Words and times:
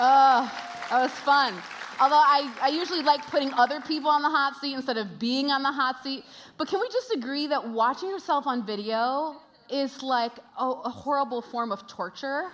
Oh, 0.00 0.48
that 0.90 1.02
was 1.02 1.10
fun. 1.10 1.54
Although 2.00 2.14
I, 2.14 2.48
I 2.62 2.68
usually 2.68 3.02
like 3.02 3.26
putting 3.26 3.52
other 3.54 3.80
people 3.80 4.08
on 4.08 4.22
the 4.22 4.28
hot 4.28 4.54
seat 4.60 4.74
instead 4.74 4.96
of 4.96 5.18
being 5.18 5.50
on 5.50 5.64
the 5.64 5.72
hot 5.72 6.00
seat. 6.04 6.24
But 6.56 6.68
can 6.68 6.80
we 6.80 6.88
just 6.88 7.12
agree 7.12 7.48
that 7.48 7.68
watching 7.68 8.08
yourself 8.08 8.46
on 8.46 8.64
video 8.64 9.36
is 9.68 10.00
like 10.00 10.32
a, 10.56 10.64
a 10.64 10.88
horrible 10.88 11.42
form 11.42 11.72
of 11.72 11.88
torture? 11.88 12.52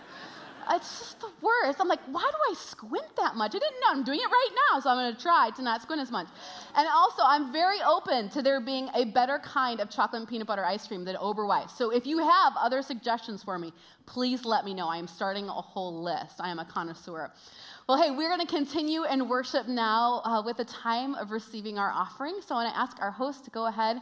It's 0.70 0.98
just 0.98 1.20
the 1.20 1.30
worst. 1.40 1.80
I'm 1.80 1.88
like, 1.88 2.00
why 2.10 2.22
do 2.22 2.52
I 2.52 2.54
squint 2.54 3.16
that 3.16 3.36
much? 3.36 3.54
I 3.54 3.58
didn't 3.58 3.80
know. 3.80 3.90
I'm 3.90 4.04
doing 4.04 4.20
it 4.20 4.26
right 4.26 4.48
now, 4.70 4.80
so 4.80 4.90
I'm 4.90 4.96
going 4.96 5.14
to 5.14 5.20
try 5.20 5.50
to 5.56 5.62
not 5.62 5.82
squint 5.82 6.00
as 6.00 6.10
much. 6.10 6.28
And 6.76 6.88
also, 6.88 7.22
I'm 7.24 7.52
very 7.52 7.80
open 7.82 8.28
to 8.30 8.42
there 8.42 8.60
being 8.60 8.88
a 8.94 9.04
better 9.04 9.38
kind 9.38 9.80
of 9.80 9.90
chocolate 9.90 10.20
and 10.20 10.28
peanut 10.28 10.46
butter 10.46 10.64
ice 10.64 10.86
cream 10.86 11.04
than 11.04 11.16
Oberweis. 11.16 11.70
So 11.70 11.90
if 11.90 12.06
you 12.06 12.18
have 12.18 12.54
other 12.56 12.82
suggestions 12.82 13.42
for 13.42 13.58
me, 13.58 13.72
please 14.06 14.44
let 14.44 14.64
me 14.64 14.74
know. 14.74 14.88
I 14.88 14.98
am 14.98 15.06
starting 15.06 15.48
a 15.48 15.52
whole 15.52 16.02
list. 16.02 16.40
I 16.40 16.50
am 16.50 16.58
a 16.58 16.64
connoisseur. 16.64 17.32
Well, 17.86 18.02
hey, 18.02 18.10
we're 18.10 18.34
going 18.34 18.40
to 18.40 18.52
continue 18.52 19.04
in 19.04 19.28
worship 19.28 19.68
now 19.68 20.22
uh, 20.24 20.42
with 20.42 20.58
a 20.60 20.64
time 20.64 21.14
of 21.14 21.30
receiving 21.30 21.78
our 21.78 21.90
offering. 21.90 22.40
So 22.40 22.54
I 22.54 22.64
want 22.64 22.74
to 22.74 22.80
ask 22.80 22.96
our 23.00 23.10
host 23.10 23.44
to 23.44 23.50
go 23.50 23.66
ahead 23.66 24.00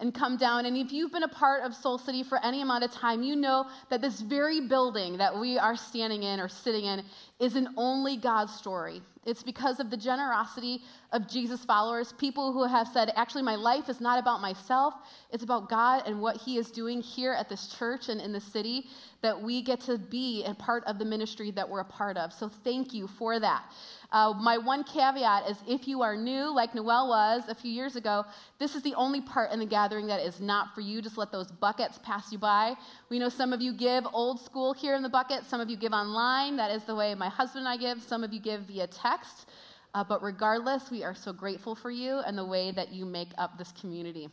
and 0.00 0.14
come 0.14 0.36
down. 0.36 0.66
And 0.66 0.76
if 0.76 0.92
you've 0.92 1.12
been 1.12 1.22
a 1.22 1.28
part 1.28 1.62
of 1.62 1.74
Soul 1.74 1.98
City 1.98 2.22
for 2.22 2.42
any 2.44 2.62
amount 2.62 2.84
of 2.84 2.90
time, 2.90 3.22
you 3.22 3.36
know 3.36 3.66
that 3.90 4.00
this 4.00 4.20
very 4.20 4.60
building 4.60 5.18
that 5.18 5.38
we 5.38 5.58
are 5.58 5.76
standing 5.76 6.22
in 6.22 6.40
or 6.40 6.48
sitting 6.48 6.86
in 6.86 7.02
isn't 7.38 7.68
only 7.76 8.16
God's 8.16 8.54
story. 8.54 9.02
It's 9.26 9.42
because 9.42 9.80
of 9.80 9.90
the 9.90 9.98
generosity 9.98 10.80
of 11.12 11.28
Jesus' 11.28 11.64
followers, 11.64 12.14
people 12.14 12.52
who 12.52 12.66
have 12.66 12.88
said, 12.88 13.12
actually, 13.16 13.42
my 13.42 13.54
life 13.54 13.90
is 13.90 14.00
not 14.00 14.18
about 14.18 14.40
myself, 14.40 14.94
it's 15.30 15.44
about 15.44 15.68
God 15.68 16.04
and 16.06 16.22
what 16.22 16.38
He 16.38 16.56
is 16.56 16.70
doing 16.70 17.02
here 17.02 17.34
at 17.34 17.48
this 17.48 17.66
church 17.78 18.08
and 18.08 18.18
in 18.18 18.32
the 18.32 18.40
city, 18.40 18.86
that 19.20 19.38
we 19.38 19.60
get 19.60 19.80
to 19.82 19.98
be 19.98 20.42
a 20.44 20.54
part 20.54 20.84
of 20.84 20.98
the 20.98 21.04
ministry 21.04 21.50
that 21.50 21.68
we're 21.68 21.80
a 21.80 21.84
part 21.84 22.16
of. 22.16 22.32
So 22.32 22.48
thank 22.48 22.94
you 22.94 23.06
for 23.06 23.38
that. 23.38 23.64
Uh, 24.12 24.34
my 24.40 24.58
one 24.58 24.82
caveat 24.82 25.48
is 25.48 25.58
if 25.68 25.86
you 25.86 26.02
are 26.02 26.16
new, 26.16 26.52
like 26.52 26.74
Noel 26.74 27.08
was 27.08 27.42
a 27.48 27.54
few 27.54 27.70
years 27.70 27.94
ago, 27.94 28.24
this 28.58 28.74
is 28.74 28.82
the 28.82 28.94
only 28.94 29.20
part 29.20 29.52
in 29.52 29.60
the 29.60 29.66
gathering 29.66 30.08
that 30.08 30.20
is 30.20 30.40
not 30.40 30.74
for 30.74 30.80
you. 30.80 31.00
Just 31.00 31.16
let 31.16 31.30
those 31.30 31.52
buckets 31.52 31.98
pass 32.02 32.32
you 32.32 32.38
by. 32.38 32.74
We 33.08 33.20
know 33.20 33.28
some 33.28 33.52
of 33.52 33.60
you 33.60 33.72
give 33.72 34.04
old 34.12 34.40
school 34.40 34.72
here 34.72 34.96
in 34.96 35.02
the 35.02 35.08
bucket, 35.08 35.44
some 35.44 35.60
of 35.60 35.70
you 35.70 35.76
give 35.76 35.92
online. 35.92 36.56
That 36.56 36.72
is 36.72 36.82
the 36.84 36.94
way 36.94 37.14
my 37.14 37.28
husband 37.28 37.66
and 37.66 37.68
I 37.68 37.76
give. 37.76 38.02
Some 38.02 38.24
of 38.24 38.32
you 38.32 38.40
give 38.40 38.62
via 38.62 38.88
text. 38.88 39.48
Uh, 39.94 40.04
but 40.04 40.22
regardless, 40.22 40.90
we 40.90 41.04
are 41.04 41.14
so 41.14 41.32
grateful 41.32 41.74
for 41.74 41.90
you 41.90 42.18
and 42.20 42.36
the 42.36 42.44
way 42.44 42.70
that 42.72 42.92
you 42.92 43.04
make 43.04 43.30
up 43.38 43.58
this 43.58 43.72
community. 43.72 44.28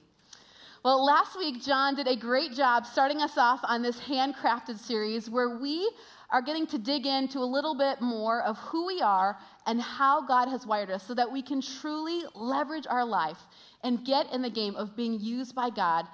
Well, 0.83 1.03
last 1.03 1.37
week, 1.37 1.63
John 1.63 1.95
did 1.95 2.07
a 2.07 2.15
great 2.15 2.53
job 2.53 2.85
starting 2.85 3.21
us 3.21 3.37
off 3.37 3.59
on 3.63 3.81
this 3.81 3.99
handcrafted 3.99 4.77
series 4.77 5.29
where 5.29 5.57
we 5.57 5.89
are 6.29 6.41
getting 6.41 6.67
to 6.67 6.77
dig 6.77 7.05
into 7.05 7.39
a 7.39 7.45
little 7.45 7.75
bit 7.75 8.01
more 8.01 8.41
of 8.41 8.57
who 8.57 8.85
we 8.85 9.01
are 9.01 9.37
and 9.65 9.81
how 9.81 10.25
God 10.25 10.49
has 10.49 10.65
wired 10.65 10.91
us 10.91 11.05
so 11.07 11.13
that 11.13 11.31
we 11.31 11.41
can 11.41 11.61
truly 11.61 12.23
leverage 12.35 12.85
our 12.89 13.05
life 13.05 13.39
and 13.83 14.05
get 14.05 14.31
in 14.33 14.41
the 14.41 14.49
game 14.49 14.75
of 14.75 14.95
being 14.95 15.19
used 15.19 15.55
by 15.55 15.69
God 15.69 16.05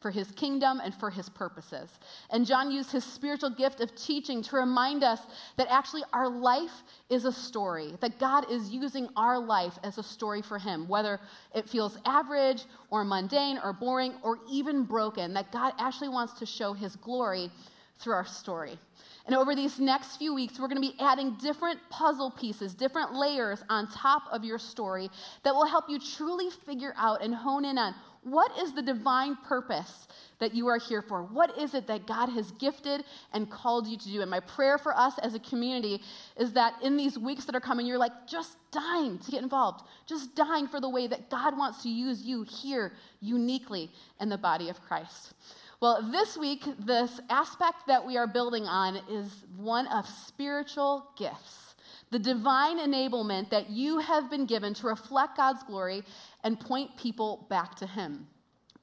for 0.00 0.10
his 0.10 0.30
kingdom 0.32 0.80
and 0.82 0.94
for 0.94 1.10
his 1.10 1.28
purposes. 1.28 1.88
And 2.30 2.44
John 2.44 2.70
used 2.70 2.90
his 2.90 3.04
spiritual 3.04 3.50
gift 3.50 3.80
of 3.80 3.94
teaching 3.94 4.42
to 4.42 4.56
remind 4.56 5.04
us 5.04 5.20
that 5.56 5.68
actually 5.70 6.02
our 6.12 6.28
life 6.28 6.82
is 7.08 7.24
a 7.24 7.32
story, 7.32 7.94
that 8.00 8.18
God 8.18 8.50
is 8.50 8.70
using 8.70 9.08
our 9.16 9.38
life 9.38 9.78
as 9.84 9.98
a 9.98 10.02
story 10.02 10.42
for 10.42 10.58
him, 10.58 10.88
whether 10.88 11.20
it 11.54 11.68
feels 11.68 11.96
average 12.04 12.64
or 12.90 13.04
mundane 13.04 13.58
or 13.62 13.72
boring 13.72 14.14
or 14.22 14.38
even 14.50 14.82
broken, 14.82 15.32
that 15.34 15.52
God 15.52 15.72
actually 15.78 16.08
wants 16.08 16.34
to 16.40 16.46
show 16.46 16.72
his 16.72 16.96
glory 16.96 17.48
through 17.98 18.14
our 18.14 18.26
story. 18.26 18.78
And 19.26 19.36
over 19.36 19.54
these 19.54 19.78
next 19.78 20.16
few 20.16 20.34
weeks, 20.34 20.58
we're 20.58 20.68
going 20.68 20.82
to 20.82 20.88
be 20.88 20.96
adding 21.00 21.36
different 21.40 21.78
puzzle 21.90 22.30
pieces, 22.30 22.74
different 22.74 23.14
layers 23.14 23.62
on 23.68 23.88
top 23.88 24.24
of 24.32 24.44
your 24.44 24.58
story 24.58 25.10
that 25.44 25.54
will 25.54 25.66
help 25.66 25.84
you 25.88 25.98
truly 25.98 26.50
figure 26.66 26.94
out 26.96 27.22
and 27.22 27.34
hone 27.34 27.64
in 27.64 27.78
on 27.78 27.94
what 28.24 28.56
is 28.58 28.72
the 28.72 28.82
divine 28.82 29.36
purpose 29.36 30.06
that 30.38 30.54
you 30.54 30.68
are 30.68 30.78
here 30.78 31.02
for? 31.02 31.24
What 31.24 31.58
is 31.58 31.74
it 31.74 31.88
that 31.88 32.06
God 32.06 32.28
has 32.28 32.52
gifted 32.52 33.04
and 33.32 33.50
called 33.50 33.88
you 33.88 33.96
to 33.96 34.08
do? 34.08 34.20
And 34.20 34.30
my 34.30 34.38
prayer 34.40 34.78
for 34.78 34.96
us 34.96 35.18
as 35.18 35.34
a 35.34 35.40
community 35.40 36.00
is 36.36 36.52
that 36.52 36.74
in 36.82 36.96
these 36.96 37.18
weeks 37.18 37.44
that 37.46 37.56
are 37.56 37.60
coming, 37.60 37.84
you're 37.84 37.98
like 37.98 38.28
just 38.28 38.56
dying 38.70 39.18
to 39.18 39.30
get 39.30 39.42
involved, 39.42 39.84
just 40.06 40.36
dying 40.36 40.68
for 40.68 40.80
the 40.80 40.88
way 40.88 41.08
that 41.08 41.30
God 41.30 41.58
wants 41.58 41.82
to 41.82 41.88
use 41.88 42.22
you 42.22 42.44
here 42.44 42.92
uniquely 43.20 43.90
in 44.20 44.28
the 44.28 44.38
body 44.38 44.68
of 44.68 44.80
Christ. 44.80 45.34
Well, 45.82 46.00
this 46.12 46.36
week, 46.36 46.62
this 46.78 47.20
aspect 47.28 47.88
that 47.88 48.06
we 48.06 48.16
are 48.16 48.28
building 48.28 48.66
on 48.66 49.00
is 49.10 49.44
one 49.56 49.88
of 49.88 50.06
spiritual 50.06 51.08
gifts. 51.18 51.74
The 52.12 52.20
divine 52.20 52.78
enablement 52.78 53.50
that 53.50 53.68
you 53.68 53.98
have 53.98 54.30
been 54.30 54.46
given 54.46 54.74
to 54.74 54.86
reflect 54.86 55.38
God's 55.38 55.64
glory 55.64 56.04
and 56.44 56.60
point 56.60 56.96
people 56.96 57.48
back 57.50 57.74
to 57.78 57.86
Him. 57.88 58.28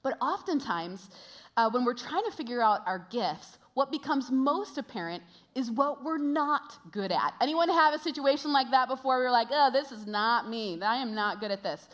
But 0.04 0.18
oftentimes, 0.22 1.10
uh, 1.56 1.70
when 1.70 1.86
we're 1.86 1.94
trying 1.94 2.26
to 2.26 2.32
figure 2.32 2.62
out 2.62 2.82
our 2.86 3.08
gifts, 3.10 3.60
what 3.76 3.94
becomes 3.94 4.30
most 4.30 4.78
apparent 4.78 5.24
is 5.56 5.72
what 5.72 6.04
we're 6.04 6.18
not 6.18 6.80
good 6.92 7.14
at. 7.14 7.34
Anyone 7.40 7.70
have 7.70 7.94
a 7.94 8.00
situation 8.00 8.52
like 8.52 8.72
that 8.72 8.90
before? 8.90 9.20
We 9.20 9.26
are 9.26 9.32
like, 9.32 9.48
oh, 9.52 9.72
this 9.72 9.94
is 9.94 10.06
not 10.06 10.50
me. 10.50 10.78
I 10.82 10.98
am 10.98 11.16
not 11.16 11.40
good 11.40 11.52
at 11.52 11.64
this. 11.64 11.88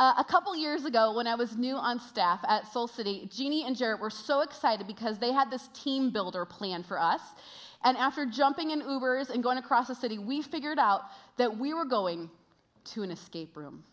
Uh, 0.00 0.14
a 0.16 0.24
couple 0.24 0.56
years 0.56 0.86
ago, 0.86 1.12
when 1.12 1.26
I 1.26 1.34
was 1.34 1.58
new 1.58 1.76
on 1.76 2.00
staff 2.00 2.40
at 2.48 2.66
Soul 2.72 2.88
City, 2.88 3.28
Jeannie 3.30 3.66
and 3.66 3.76
Jarrett 3.76 4.00
were 4.00 4.08
so 4.08 4.40
excited 4.40 4.86
because 4.86 5.18
they 5.18 5.30
had 5.30 5.50
this 5.50 5.68
team 5.74 6.08
builder 6.08 6.46
plan 6.46 6.82
for 6.82 6.98
us. 6.98 7.20
And 7.84 7.98
after 7.98 8.24
jumping 8.24 8.70
in 8.70 8.80
Ubers 8.80 9.28
and 9.28 9.42
going 9.42 9.58
across 9.58 9.88
the 9.88 9.94
city, 9.94 10.18
we 10.18 10.40
figured 10.40 10.78
out 10.78 11.02
that 11.36 11.58
we 11.58 11.74
were 11.74 11.84
going 11.84 12.30
to 12.94 13.02
an 13.02 13.10
escape 13.10 13.54
room. 13.58 13.84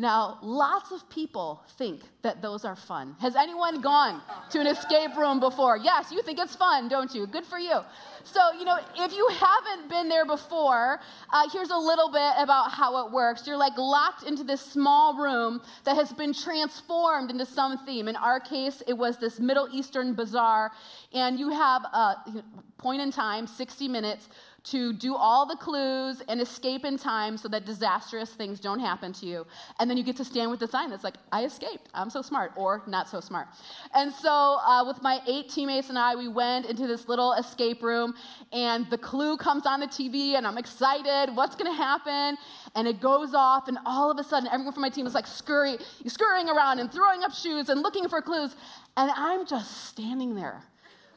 Now, 0.00 0.38
lots 0.40 0.92
of 0.92 1.06
people 1.10 1.62
think 1.76 2.00
that 2.22 2.40
those 2.40 2.64
are 2.64 2.74
fun. 2.74 3.14
Has 3.20 3.36
anyone 3.36 3.82
gone 3.82 4.22
to 4.48 4.58
an 4.58 4.66
escape 4.66 5.14
room 5.14 5.40
before? 5.40 5.76
Yes, 5.76 6.10
you 6.10 6.22
think 6.22 6.38
it's 6.38 6.56
fun, 6.56 6.88
don't 6.88 7.14
you? 7.14 7.26
Good 7.26 7.44
for 7.44 7.58
you. 7.58 7.80
So, 8.24 8.40
you 8.58 8.64
know, 8.64 8.78
if 8.96 9.12
you 9.12 9.28
haven't 9.28 9.90
been 9.90 10.08
there 10.08 10.24
before, 10.24 11.00
uh, 11.30 11.48
here's 11.52 11.68
a 11.68 11.76
little 11.76 12.10
bit 12.10 12.32
about 12.38 12.70
how 12.70 13.06
it 13.06 13.12
works. 13.12 13.46
You're 13.46 13.58
like 13.58 13.76
locked 13.76 14.22
into 14.22 14.42
this 14.42 14.62
small 14.62 15.18
room 15.18 15.60
that 15.84 15.96
has 15.96 16.14
been 16.14 16.32
transformed 16.32 17.30
into 17.30 17.44
some 17.44 17.84
theme. 17.84 18.08
In 18.08 18.16
our 18.16 18.40
case, 18.40 18.82
it 18.86 18.94
was 18.94 19.18
this 19.18 19.38
Middle 19.38 19.68
Eastern 19.70 20.14
bazaar, 20.14 20.72
and 21.12 21.38
you 21.38 21.50
have 21.50 21.84
a 21.84 22.42
point 22.78 23.02
in 23.02 23.12
time, 23.12 23.46
60 23.46 23.86
minutes, 23.88 24.30
to 24.64 24.92
do 24.92 25.14
all 25.16 25.46
the 25.46 25.56
clues 25.56 26.22
and 26.28 26.40
escape 26.40 26.84
in 26.84 26.98
time 26.98 27.36
so 27.36 27.48
that 27.48 27.64
disastrous 27.64 28.30
things 28.30 28.60
don't 28.60 28.78
happen 28.78 29.12
to 29.14 29.26
you. 29.26 29.46
And 29.78 29.88
then 29.88 29.96
you 29.96 30.02
get 30.02 30.16
to 30.16 30.24
stand 30.24 30.50
with 30.50 30.60
the 30.60 30.68
sign 30.68 30.90
that's 30.90 31.04
like, 31.04 31.16
I 31.32 31.44
escaped. 31.44 31.88
I'm 31.94 32.10
so 32.10 32.22
smart, 32.22 32.52
or 32.56 32.82
not 32.86 33.08
so 33.08 33.20
smart. 33.20 33.48
And 33.94 34.12
so, 34.12 34.30
uh, 34.30 34.84
with 34.86 35.02
my 35.02 35.20
eight 35.26 35.48
teammates 35.48 35.88
and 35.88 35.98
I, 35.98 36.14
we 36.14 36.28
went 36.28 36.66
into 36.66 36.86
this 36.86 37.08
little 37.08 37.32
escape 37.34 37.82
room, 37.82 38.14
and 38.52 38.88
the 38.90 38.98
clue 38.98 39.36
comes 39.36 39.66
on 39.66 39.80
the 39.80 39.86
TV, 39.86 40.34
and 40.34 40.46
I'm 40.46 40.58
excited. 40.58 41.34
What's 41.34 41.56
going 41.56 41.70
to 41.70 41.76
happen? 41.76 42.36
And 42.74 42.86
it 42.86 43.00
goes 43.00 43.34
off, 43.34 43.68
and 43.68 43.78
all 43.86 44.10
of 44.10 44.18
a 44.18 44.24
sudden, 44.24 44.48
everyone 44.52 44.72
from 44.72 44.82
my 44.82 44.90
team 44.90 45.06
is 45.06 45.14
like 45.14 45.26
scurry, 45.26 45.78
scurrying 46.06 46.48
around 46.48 46.78
and 46.78 46.92
throwing 46.92 47.22
up 47.22 47.32
shoes 47.32 47.68
and 47.68 47.82
looking 47.82 48.08
for 48.08 48.20
clues. 48.20 48.54
And 48.96 49.10
I'm 49.14 49.46
just 49.46 49.86
standing 49.86 50.34
there, 50.34 50.62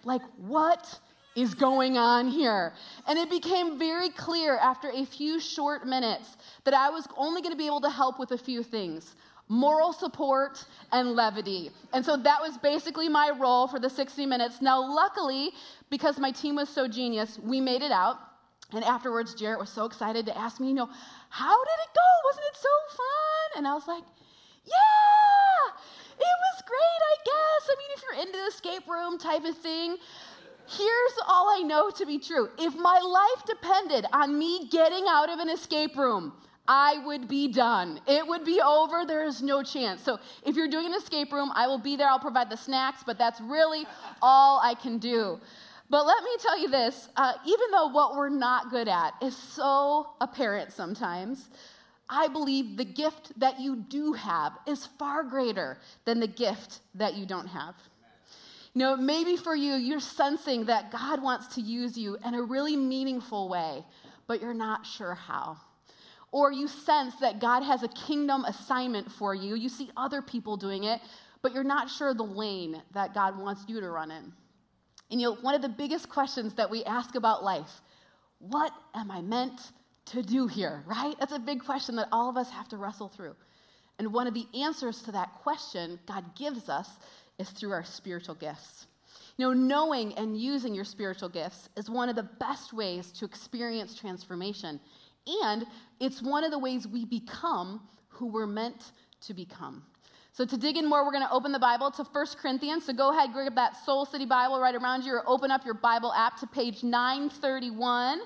like, 0.03 0.21
what? 0.37 0.99
Is 1.35 1.53
going 1.53 1.97
on 1.97 2.27
here? 2.27 2.73
And 3.07 3.17
it 3.17 3.29
became 3.29 3.79
very 3.79 4.09
clear 4.09 4.57
after 4.57 4.89
a 4.89 5.05
few 5.05 5.39
short 5.39 5.85
minutes 5.85 6.37
that 6.63 6.73
I 6.73 6.89
was 6.89 7.07
only 7.17 7.41
going 7.41 7.53
to 7.53 7.57
be 7.57 7.65
able 7.65 7.81
to 7.81 7.89
help 7.89 8.19
with 8.19 8.31
a 8.31 8.37
few 8.37 8.63
things 8.63 9.15
moral 9.49 9.93
support 9.93 10.65
and 10.91 11.11
levity. 11.11 11.69
And 11.93 12.03
so 12.03 12.15
that 12.17 12.41
was 12.41 12.57
basically 12.57 13.09
my 13.09 13.29
role 13.37 13.67
for 13.67 13.79
the 13.79 13.89
60 13.89 14.25
minutes. 14.25 14.61
Now, 14.61 14.81
luckily, 14.81 15.51
because 15.89 16.17
my 16.17 16.31
team 16.31 16.55
was 16.55 16.69
so 16.69 16.87
genius, 16.87 17.39
we 17.43 17.59
made 17.59 17.81
it 17.81 17.91
out. 17.91 18.17
And 18.71 18.83
afterwards, 18.83 19.35
Jarrett 19.35 19.59
was 19.59 19.69
so 19.69 19.85
excited 19.85 20.25
to 20.25 20.37
ask 20.37 20.59
me, 20.59 20.69
you 20.69 20.73
know, 20.73 20.89
how 21.29 21.63
did 21.63 21.77
it 21.83 21.93
go? 21.93 22.29
Wasn't 22.29 22.45
it 22.51 22.57
so 22.57 22.69
fun? 22.97 23.57
And 23.57 23.67
I 23.67 23.73
was 23.73 23.87
like, 23.87 24.03
yeah, 24.65 25.73
it 26.17 26.37
was 26.45 26.63
great, 26.65 27.01
I 27.11 27.15
guess. 27.25 27.69
I 27.69 27.75
mean, 27.77 27.91
if 27.95 28.03
you're 28.03 28.21
into 28.25 28.37
the 28.37 28.45
escape 28.45 28.89
room 28.89 29.17
type 29.19 29.45
of 29.45 29.57
thing, 29.57 29.97
Here's 30.77 31.19
all 31.27 31.49
I 31.49 31.61
know 31.61 31.89
to 31.91 32.05
be 32.05 32.17
true. 32.19 32.49
If 32.57 32.75
my 32.75 32.99
life 32.99 33.45
depended 33.45 34.05
on 34.11 34.37
me 34.37 34.67
getting 34.69 35.05
out 35.07 35.29
of 35.29 35.39
an 35.39 35.49
escape 35.49 35.95
room, 35.95 36.33
I 36.67 36.99
would 37.05 37.27
be 37.27 37.47
done. 37.47 37.99
It 38.07 38.25
would 38.25 38.45
be 38.45 38.61
over. 38.61 39.05
There 39.05 39.25
is 39.25 39.41
no 39.41 39.61
chance. 39.61 40.01
So, 40.01 40.19
if 40.45 40.55
you're 40.55 40.69
doing 40.69 40.87
an 40.87 40.93
escape 40.93 41.33
room, 41.33 41.51
I 41.53 41.67
will 41.67 41.77
be 41.77 41.95
there. 41.95 42.07
I'll 42.07 42.19
provide 42.19 42.49
the 42.49 42.57
snacks, 42.57 43.03
but 43.05 43.17
that's 43.17 43.41
really 43.41 43.85
all 44.21 44.61
I 44.63 44.73
can 44.73 44.97
do. 44.97 45.39
But 45.89 46.05
let 46.05 46.23
me 46.23 46.31
tell 46.39 46.57
you 46.57 46.69
this 46.69 47.09
uh, 47.17 47.33
even 47.45 47.71
though 47.71 47.87
what 47.87 48.15
we're 48.15 48.29
not 48.29 48.71
good 48.71 48.87
at 48.87 49.13
is 49.21 49.35
so 49.35 50.07
apparent 50.21 50.71
sometimes, 50.71 51.49
I 52.09 52.27
believe 52.29 52.77
the 52.77 52.85
gift 52.85 53.37
that 53.39 53.59
you 53.59 53.75
do 53.75 54.13
have 54.13 54.53
is 54.65 54.85
far 54.85 55.23
greater 55.23 55.77
than 56.05 56.19
the 56.19 56.27
gift 56.27 56.79
that 56.95 57.15
you 57.15 57.25
don't 57.25 57.47
have. 57.47 57.75
You 58.73 58.79
know, 58.79 58.97
maybe 58.97 59.37
for 59.37 59.55
you, 59.55 59.73
you're 59.73 59.99
sensing 59.99 60.65
that 60.65 60.91
God 60.91 61.21
wants 61.21 61.55
to 61.55 61.61
use 61.61 61.95
you 61.95 62.17
in 62.25 62.33
a 62.33 62.41
really 62.41 62.75
meaningful 62.75 63.47
way, 63.47 63.83
but 64.27 64.41
you're 64.41 64.53
not 64.53 64.85
sure 64.85 65.13
how. 65.13 65.57
Or 66.31 66.51
you 66.51 66.67
sense 66.67 67.15
that 67.17 67.39
God 67.39 67.61
has 67.61 67.83
a 67.83 67.87
kingdom 67.89 68.45
assignment 68.45 69.11
for 69.11 69.35
you. 69.35 69.55
You 69.55 69.69
see 69.69 69.91
other 69.95 70.23
people 70.23 70.57
doing 70.57 70.85
it, 70.85 70.99
but 71.43 71.53
you're 71.53 71.63
not 71.63 71.91
sure 71.91 72.15
the 72.15 72.23
lane 72.23 72.81
that 72.93 73.13
God 73.13 73.37
wants 73.37 73.63
you 73.67 73.79
to 73.79 73.89
run 73.89 74.09
in. 74.09 74.33
And 75.11 75.21
you 75.21 75.29
know, 75.29 75.35
one 75.35 75.53
of 75.53 75.61
the 75.61 75.69
biggest 75.69 76.09
questions 76.09 76.55
that 76.55 76.71
we 76.71 76.83
ask 76.85 77.13
about 77.15 77.43
life 77.43 77.81
what 78.39 78.73
am 78.93 79.09
I 79.09 79.21
meant 79.21 79.71
to 80.07 80.21
do 80.21 80.47
here, 80.47 80.83
right? 80.85 81.15
That's 81.19 81.31
a 81.31 81.39
big 81.39 81.63
question 81.63 81.95
that 81.95 82.09
all 82.11 82.29
of 82.29 82.35
us 82.35 82.49
have 82.49 82.67
to 82.69 82.77
wrestle 82.77 83.07
through. 83.07 83.35
And 83.99 84.11
one 84.11 84.27
of 84.27 84.33
the 84.33 84.47
answers 84.53 85.01
to 85.03 85.11
that 85.13 85.33
question 85.35 85.99
God 86.07 86.35
gives 86.35 86.67
us 86.67 86.89
is 87.39 87.49
through 87.49 87.71
our 87.71 87.83
spiritual 87.83 88.35
gifts. 88.35 88.87
You 89.37 89.47
know, 89.47 89.53
knowing 89.53 90.13
and 90.13 90.39
using 90.39 90.75
your 90.75 90.85
spiritual 90.85 91.29
gifts 91.29 91.69
is 91.75 91.89
one 91.89 92.09
of 92.09 92.15
the 92.15 92.23
best 92.23 92.73
ways 92.73 93.11
to 93.13 93.25
experience 93.25 93.95
transformation. 93.95 94.79
And 95.43 95.65
it's 95.99 96.21
one 96.21 96.43
of 96.43 96.51
the 96.51 96.59
ways 96.59 96.87
we 96.87 97.05
become 97.05 97.81
who 98.09 98.27
we're 98.27 98.47
meant 98.47 98.91
to 99.21 99.33
become. 99.33 99.83
So, 100.33 100.45
to 100.45 100.57
dig 100.57 100.77
in 100.77 100.89
more, 100.89 101.05
we're 101.05 101.11
going 101.11 101.25
to 101.27 101.31
open 101.31 101.51
the 101.51 101.59
Bible 101.59 101.91
to 101.91 102.03
1 102.03 102.25
Corinthians. 102.41 102.85
So, 102.85 102.93
go 102.93 103.11
ahead, 103.11 103.33
grab 103.33 103.53
that 103.55 103.75
Soul 103.85 104.05
City 104.05 104.25
Bible 104.25 104.59
right 104.59 104.73
around 104.73 105.03
you, 105.03 105.13
or 105.13 105.23
open 105.27 105.51
up 105.51 105.63
your 105.63 105.75
Bible 105.75 106.11
app 106.13 106.39
to 106.39 106.47
page 106.47 106.83
931. 106.83 108.21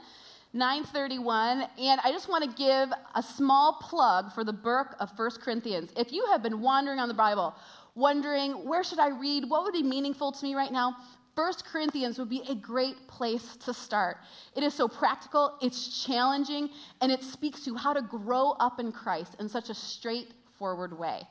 931. 0.53 1.67
And 1.77 2.01
I 2.03 2.11
just 2.11 2.29
want 2.29 2.43
to 2.45 2.57
give 2.57 2.89
a 3.13 3.21
small 3.21 3.73
plug 3.81 4.31
for 4.33 4.43
the 4.43 4.53
book 4.53 4.95
of 4.99 5.11
1 5.17 5.31
Corinthians. 5.41 5.91
If 5.97 6.13
you 6.13 6.25
have 6.31 6.41
been 6.41 6.61
wandering 6.61 6.99
on 6.99 7.09
the 7.09 7.13
Bible, 7.13 7.53
wondering, 7.97 8.51
where 8.67 8.83
should 8.83 8.99
I 8.99 9.09
read? 9.09 9.49
What 9.49 9.63
would 9.63 9.73
be 9.73 9.83
meaningful 9.83 10.31
to 10.31 10.45
me 10.45 10.55
right 10.55 10.71
now? 10.71 10.95
1 11.35 11.53
Corinthians 11.71 12.17
would 12.17 12.29
be 12.29 12.41
a 12.49 12.55
great 12.55 13.07
place 13.07 13.57
to 13.57 13.73
start. 13.73 14.17
It 14.55 14.63
is 14.63 14.73
so 14.73 14.87
practical, 14.87 15.57
it's 15.61 16.03
challenging, 16.05 16.69
and 17.01 17.11
it 17.11 17.23
speaks 17.23 17.63
to 17.65 17.75
how 17.75 17.93
to 17.93 18.01
grow 18.01 18.51
up 18.59 18.79
in 18.79 18.91
Christ 18.91 19.35
in 19.39 19.49
such 19.49 19.69
a 19.69 19.73
straight 19.73 20.33
forward 20.57 20.97
way. 20.97 21.21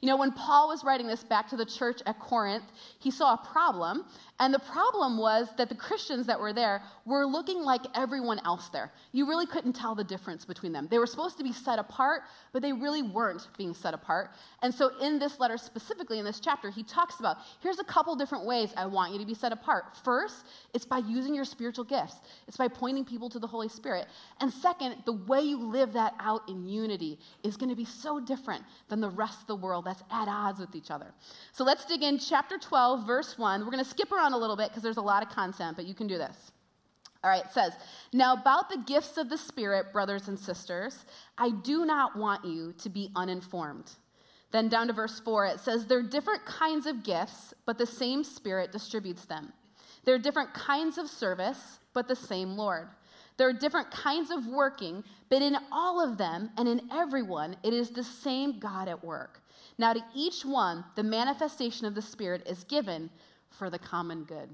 You 0.00 0.08
know, 0.08 0.16
when 0.16 0.32
Paul 0.32 0.68
was 0.68 0.84
writing 0.84 1.06
this 1.06 1.24
back 1.24 1.48
to 1.48 1.56
the 1.56 1.64
church 1.64 2.02
at 2.06 2.18
Corinth, 2.20 2.64
he 2.98 3.10
saw 3.10 3.34
a 3.34 3.38
problem, 3.38 4.04
and 4.40 4.52
the 4.52 4.58
problem 4.58 5.16
was 5.16 5.48
that 5.58 5.68
the 5.68 5.76
Christians 5.76 6.26
that 6.26 6.40
were 6.40 6.52
there 6.52 6.82
were 7.04 7.24
looking 7.24 7.62
like 7.62 7.82
everyone 7.94 8.40
else 8.44 8.68
there. 8.68 8.90
You 9.12 9.28
really 9.28 9.46
couldn't 9.46 9.74
tell 9.74 9.94
the 9.94 10.02
difference 10.02 10.44
between 10.44 10.72
them. 10.72 10.88
They 10.90 10.98
were 10.98 11.06
supposed 11.06 11.38
to 11.38 11.44
be 11.44 11.52
set 11.52 11.78
apart, 11.78 12.22
but 12.52 12.60
they 12.60 12.72
really 12.72 13.02
weren't 13.02 13.46
being 13.56 13.74
set 13.74 13.94
apart. 13.94 14.30
And 14.60 14.74
so, 14.74 14.90
in 15.00 15.20
this 15.20 15.38
letter 15.38 15.56
specifically, 15.56 16.18
in 16.18 16.24
this 16.24 16.40
chapter, 16.40 16.70
he 16.70 16.82
talks 16.82 17.20
about 17.20 17.36
here's 17.60 17.78
a 17.78 17.84
couple 17.84 18.16
different 18.16 18.44
ways 18.44 18.74
I 18.76 18.86
want 18.86 19.12
you 19.12 19.20
to 19.20 19.24
be 19.24 19.34
set 19.34 19.52
apart. 19.52 19.96
First, 20.02 20.46
it's 20.74 20.84
by 20.84 20.98
using 20.98 21.32
your 21.32 21.44
spiritual 21.44 21.84
gifts, 21.84 22.16
it's 22.48 22.56
by 22.56 22.66
pointing 22.66 23.04
people 23.04 23.30
to 23.30 23.38
the 23.38 23.46
Holy 23.46 23.68
Spirit. 23.68 24.08
And 24.40 24.52
second, 24.52 24.96
the 25.04 25.12
way 25.12 25.42
you 25.42 25.58
live 25.58 25.92
that 25.92 26.14
out 26.18 26.48
in 26.48 26.66
unity 26.66 27.20
is 27.44 27.56
going 27.56 27.70
to 27.70 27.76
be 27.76 27.84
so 27.84 28.18
different 28.18 28.64
than 28.88 29.00
the 29.00 29.10
rest 29.10 29.42
of 29.42 29.46
the 29.46 29.56
world 29.56 29.84
that's 29.84 30.02
at 30.10 30.26
odds 30.26 30.58
with 30.58 30.74
each 30.74 30.90
other. 30.90 31.14
So, 31.52 31.62
let's 31.62 31.84
dig 31.84 32.02
in 32.02 32.18
chapter 32.18 32.58
12, 32.58 33.06
verse 33.06 33.38
1. 33.38 33.60
We're 33.60 33.70
going 33.70 33.84
to 33.84 33.88
skip 33.88 34.10
around 34.10 34.23
a 34.32 34.36
little 34.38 34.56
bit 34.56 34.68
because 34.68 34.82
there's 34.82 34.96
a 34.96 35.02
lot 35.02 35.22
of 35.22 35.28
content, 35.28 35.76
but 35.76 35.86
you 35.86 35.94
can 35.94 36.06
do 36.06 36.18
this. 36.18 36.52
All 37.22 37.30
right, 37.30 37.44
it 37.44 37.52
says, 37.52 37.72
Now 38.12 38.34
about 38.34 38.68
the 38.68 38.76
gifts 38.86 39.16
of 39.16 39.30
the 39.30 39.38
Spirit, 39.38 39.92
brothers 39.92 40.28
and 40.28 40.38
sisters, 40.38 41.04
I 41.38 41.50
do 41.50 41.86
not 41.86 42.16
want 42.16 42.44
you 42.44 42.74
to 42.78 42.88
be 42.90 43.10
uninformed. 43.16 43.90
Then 44.50 44.68
down 44.68 44.88
to 44.88 44.92
verse 44.92 45.20
4, 45.20 45.46
it 45.46 45.60
says, 45.60 45.86
There 45.86 45.98
are 45.98 46.02
different 46.02 46.44
kinds 46.44 46.86
of 46.86 47.02
gifts, 47.02 47.54
but 47.64 47.78
the 47.78 47.86
same 47.86 48.22
Spirit 48.22 48.72
distributes 48.72 49.24
them. 49.24 49.52
There 50.04 50.14
are 50.14 50.18
different 50.18 50.52
kinds 50.52 50.98
of 50.98 51.08
service, 51.08 51.78
but 51.94 52.08
the 52.08 52.16
same 52.16 52.56
Lord. 52.56 52.88
There 53.36 53.48
are 53.48 53.52
different 53.52 53.90
kinds 53.90 54.30
of 54.30 54.46
working, 54.46 55.02
but 55.28 55.42
in 55.42 55.56
all 55.72 56.00
of 56.00 56.18
them 56.18 56.50
and 56.56 56.68
in 56.68 56.82
everyone, 56.92 57.56
it 57.62 57.72
is 57.72 57.90
the 57.90 58.04
same 58.04 58.58
God 58.58 58.86
at 58.86 59.02
work. 59.02 59.40
Now, 59.76 59.92
to 59.92 60.04
each 60.14 60.44
one, 60.44 60.84
the 60.94 61.02
manifestation 61.02 61.86
of 61.86 61.94
the 61.94 62.02
Spirit 62.02 62.46
is 62.46 62.64
given 62.64 63.10
for 63.58 63.70
the 63.70 63.78
common 63.78 64.24
good. 64.24 64.48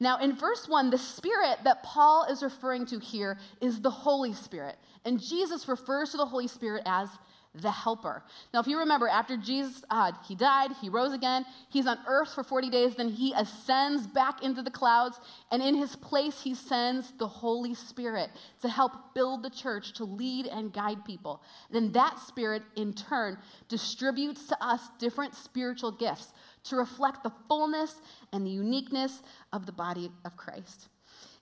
Now, 0.00 0.18
in 0.18 0.36
verse 0.36 0.68
1, 0.68 0.90
the 0.90 0.98
Spirit 0.98 1.58
that 1.64 1.82
Paul 1.82 2.26
is 2.30 2.42
referring 2.42 2.86
to 2.86 2.98
here 2.98 3.38
is 3.60 3.80
the 3.80 3.90
Holy 3.90 4.34
Spirit. 4.34 4.76
And 5.04 5.20
Jesus 5.20 5.68
refers 5.68 6.10
to 6.10 6.16
the 6.16 6.26
Holy 6.26 6.48
Spirit 6.48 6.82
as 6.84 7.08
the 7.54 7.70
helper. 7.70 8.24
Now, 8.52 8.60
if 8.60 8.66
you 8.66 8.80
remember, 8.80 9.06
after 9.06 9.36
Jesus, 9.36 9.84
uh, 9.88 10.10
he 10.26 10.34
died, 10.34 10.72
he 10.80 10.88
rose 10.88 11.12
again, 11.12 11.46
he's 11.68 11.86
on 11.86 11.98
earth 12.08 12.34
for 12.34 12.42
40 12.42 12.68
days, 12.68 12.96
then 12.96 13.08
he 13.08 13.32
ascends 13.32 14.08
back 14.08 14.42
into 14.42 14.60
the 14.60 14.72
clouds, 14.72 15.20
and 15.52 15.62
in 15.62 15.76
his 15.76 15.94
place, 15.94 16.42
he 16.42 16.54
sends 16.54 17.12
the 17.12 17.28
Holy 17.28 17.74
Spirit 17.74 18.30
to 18.62 18.68
help 18.68 19.14
build 19.14 19.44
the 19.44 19.50
church, 19.50 19.92
to 19.94 20.04
lead 20.04 20.46
and 20.46 20.72
guide 20.72 21.04
people. 21.04 21.42
Then 21.70 21.92
that 21.92 22.18
Spirit, 22.18 22.64
in 22.74 22.92
turn, 22.92 23.38
distributes 23.68 24.46
to 24.48 24.64
us 24.64 24.80
different 24.98 25.36
spiritual 25.36 25.92
gifts 25.92 26.32
to 26.64 26.76
reflect 26.76 27.22
the 27.22 27.32
fullness 27.48 27.96
and 28.32 28.46
the 28.46 28.50
uniqueness 28.50 29.22
of 29.52 29.66
the 29.66 29.72
body 29.72 30.10
of 30.24 30.36
Christ. 30.36 30.88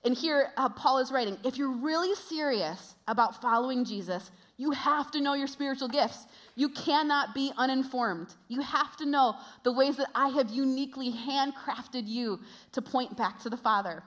And 0.04 0.16
here, 0.16 0.50
uh, 0.56 0.68
Paul 0.68 0.98
is 0.98 1.12
writing 1.12 1.38
if 1.44 1.56
you're 1.56 1.70
really 1.70 2.14
serious 2.14 2.96
about 3.06 3.40
following 3.40 3.84
Jesus, 3.84 4.30
you 4.56 4.72
have 4.72 5.10
to 5.12 5.20
know 5.20 5.34
your 5.34 5.46
spiritual 5.46 5.88
gifts. 5.88 6.26
You 6.56 6.68
cannot 6.68 7.34
be 7.34 7.52
uninformed. 7.56 8.34
You 8.48 8.60
have 8.60 8.96
to 8.98 9.06
know 9.06 9.36
the 9.62 9.72
ways 9.72 9.96
that 9.96 10.08
I 10.14 10.28
have 10.28 10.50
uniquely 10.50 11.12
handcrafted 11.12 12.06
you 12.06 12.40
to 12.72 12.82
point 12.82 13.16
back 13.16 13.40
to 13.42 13.50
the 13.50 13.56
Father. 13.56 14.02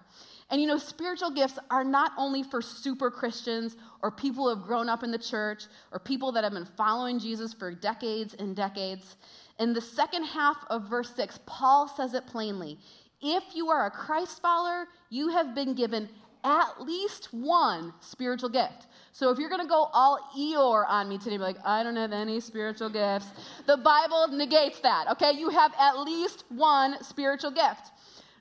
And 0.49 0.61
you 0.61 0.67
know, 0.67 0.77
spiritual 0.77 1.31
gifts 1.31 1.57
are 1.71 1.83
not 1.83 2.11
only 2.17 2.43
for 2.43 2.61
super 2.61 3.09
Christians 3.09 3.75
or 4.03 4.11
people 4.11 4.43
who 4.43 4.55
have 4.55 4.65
grown 4.65 4.89
up 4.89 5.03
in 5.03 5.11
the 5.11 5.17
church 5.17 5.65
or 5.91 5.99
people 5.99 6.31
that 6.33 6.43
have 6.43 6.53
been 6.53 6.67
following 6.77 7.19
Jesus 7.19 7.53
for 7.53 7.73
decades 7.73 8.35
and 8.35 8.55
decades. 8.55 9.15
In 9.59 9.73
the 9.73 9.81
second 9.81 10.23
half 10.23 10.57
of 10.69 10.89
verse 10.89 11.15
6, 11.15 11.39
Paul 11.45 11.87
says 11.87 12.13
it 12.13 12.27
plainly. 12.27 12.77
If 13.21 13.43
you 13.53 13.69
are 13.69 13.85
a 13.85 13.91
Christ 13.91 14.41
follower, 14.41 14.87
you 15.09 15.29
have 15.29 15.55
been 15.55 15.73
given 15.73 16.09
at 16.43 16.81
least 16.81 17.29
one 17.33 17.93
spiritual 18.01 18.49
gift. 18.49 18.85
So 19.13 19.31
if 19.31 19.39
you're 19.39 19.49
going 19.49 19.61
to 19.61 19.67
go 19.67 19.89
all 19.93 20.19
Eeyore 20.37 20.85
on 20.87 21.09
me 21.09 21.17
today, 21.17 21.37
be 21.37 21.43
like, 21.43 21.57
I 21.65 21.81
don't 21.81 21.95
have 21.95 22.11
any 22.11 22.39
spiritual 22.39 22.89
gifts, 22.89 23.27
the 23.65 23.77
Bible 23.77 24.27
negates 24.27 24.79
that, 24.81 25.07
okay? 25.11 25.31
You 25.31 25.49
have 25.49 25.73
at 25.79 25.99
least 25.99 26.43
one 26.49 27.03
spiritual 27.03 27.51
gift. 27.51 27.91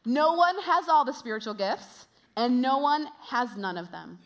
No 0.05 0.35
one 0.35 0.61
has 0.63 0.89
all 0.89 1.05
the 1.05 1.15
spiritual 1.15 1.55
gifts, 1.55 2.07
and 2.37 2.61
no 2.61 2.79
one 2.79 3.09
has 3.31 3.57
none 3.57 3.79
of 3.79 3.91
them. 3.91 4.19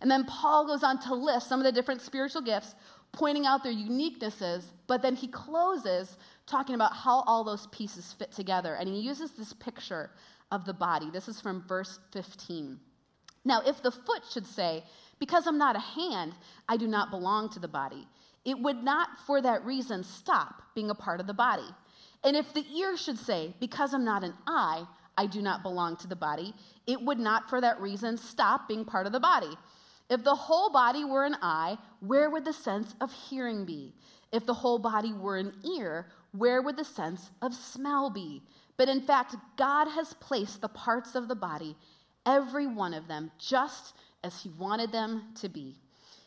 And 0.00 0.10
then 0.10 0.24
Paul 0.24 0.66
goes 0.66 0.82
on 0.82 0.98
to 1.00 1.14
list 1.14 1.48
some 1.48 1.60
of 1.60 1.64
the 1.64 1.72
different 1.72 2.00
spiritual 2.00 2.42
gifts, 2.42 2.74
pointing 3.16 3.46
out 3.46 3.64
their 3.64 3.72
uniquenesses, 3.72 4.64
but 4.86 5.02
then 5.02 5.16
he 5.16 5.26
closes 5.26 6.16
talking 6.46 6.74
about 6.74 6.94
how 6.94 7.22
all 7.26 7.42
those 7.42 7.66
pieces 7.68 8.12
fit 8.12 8.30
together. 8.30 8.74
And 8.74 8.88
he 8.88 9.00
uses 9.00 9.32
this 9.32 9.52
picture 9.54 10.10
of 10.52 10.64
the 10.64 10.74
body. 10.74 11.10
This 11.10 11.26
is 11.26 11.40
from 11.40 11.64
verse 11.66 11.98
15. 12.12 12.78
Now, 13.44 13.62
if 13.64 13.82
the 13.82 13.90
foot 13.90 14.22
should 14.30 14.46
say, 14.46 14.84
Because 15.18 15.46
I'm 15.46 15.58
not 15.58 15.76
a 15.76 15.80
hand, 15.80 16.34
I 16.68 16.76
do 16.76 16.86
not 16.86 17.10
belong 17.10 17.48
to 17.50 17.58
the 17.58 17.68
body, 17.68 18.06
it 18.44 18.58
would 18.58 18.84
not 18.84 19.08
for 19.26 19.40
that 19.40 19.64
reason 19.64 20.04
stop 20.04 20.62
being 20.74 20.90
a 20.90 20.94
part 20.94 21.20
of 21.20 21.26
the 21.26 21.34
body. 21.34 21.68
And 22.22 22.36
if 22.36 22.52
the 22.52 22.64
ear 22.76 22.96
should 22.96 23.18
say, 23.18 23.54
Because 23.60 23.94
I'm 23.94 24.04
not 24.04 24.24
an 24.24 24.34
eye, 24.46 24.84
I 25.16 25.26
do 25.26 25.40
not 25.40 25.62
belong 25.62 25.96
to 25.98 26.06
the 26.06 26.16
body, 26.16 26.54
it 26.86 27.00
would 27.00 27.18
not 27.18 27.48
for 27.48 27.60
that 27.60 27.80
reason 27.80 28.18
stop 28.18 28.68
being 28.68 28.84
part 28.84 29.06
of 29.06 29.12
the 29.12 29.20
body. 29.20 29.56
If 30.08 30.22
the 30.22 30.34
whole 30.34 30.70
body 30.70 31.04
were 31.04 31.24
an 31.24 31.36
eye, 31.42 31.78
where 32.00 32.30
would 32.30 32.44
the 32.44 32.52
sense 32.52 32.94
of 33.00 33.12
hearing 33.12 33.64
be? 33.64 33.94
If 34.32 34.46
the 34.46 34.54
whole 34.54 34.78
body 34.78 35.12
were 35.12 35.36
an 35.36 35.52
ear, 35.64 36.06
where 36.32 36.62
would 36.62 36.76
the 36.76 36.84
sense 36.84 37.30
of 37.42 37.54
smell 37.54 38.10
be? 38.10 38.42
But 38.76 38.88
in 38.88 39.00
fact, 39.00 39.34
God 39.56 39.88
has 39.88 40.14
placed 40.14 40.60
the 40.60 40.68
parts 40.68 41.14
of 41.14 41.28
the 41.28 41.34
body, 41.34 41.76
every 42.24 42.66
one 42.66 42.94
of 42.94 43.08
them, 43.08 43.30
just 43.38 43.94
as 44.22 44.42
He 44.42 44.50
wanted 44.50 44.92
them 44.92 45.22
to 45.40 45.48
be. 45.48 45.76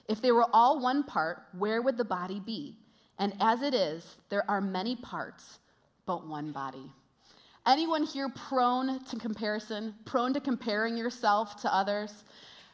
If 0.07 0.21
they 0.21 0.31
were 0.31 0.47
all 0.51 0.81
one 0.81 1.03
part, 1.03 1.43
where 1.57 1.81
would 1.81 1.97
the 1.97 2.05
body 2.05 2.39
be? 2.39 2.77
And 3.19 3.33
as 3.39 3.61
it 3.61 3.73
is, 3.73 4.15
there 4.29 4.49
are 4.49 4.61
many 4.61 4.95
parts, 4.95 5.59
but 6.05 6.25
one 6.25 6.51
body. 6.51 6.91
Anyone 7.67 8.03
here 8.03 8.29
prone 8.29 9.03
to 9.05 9.15
comparison, 9.17 9.93
prone 10.05 10.33
to 10.33 10.39
comparing 10.39 10.97
yourself 10.97 11.61
to 11.61 11.73
others? 11.73 12.23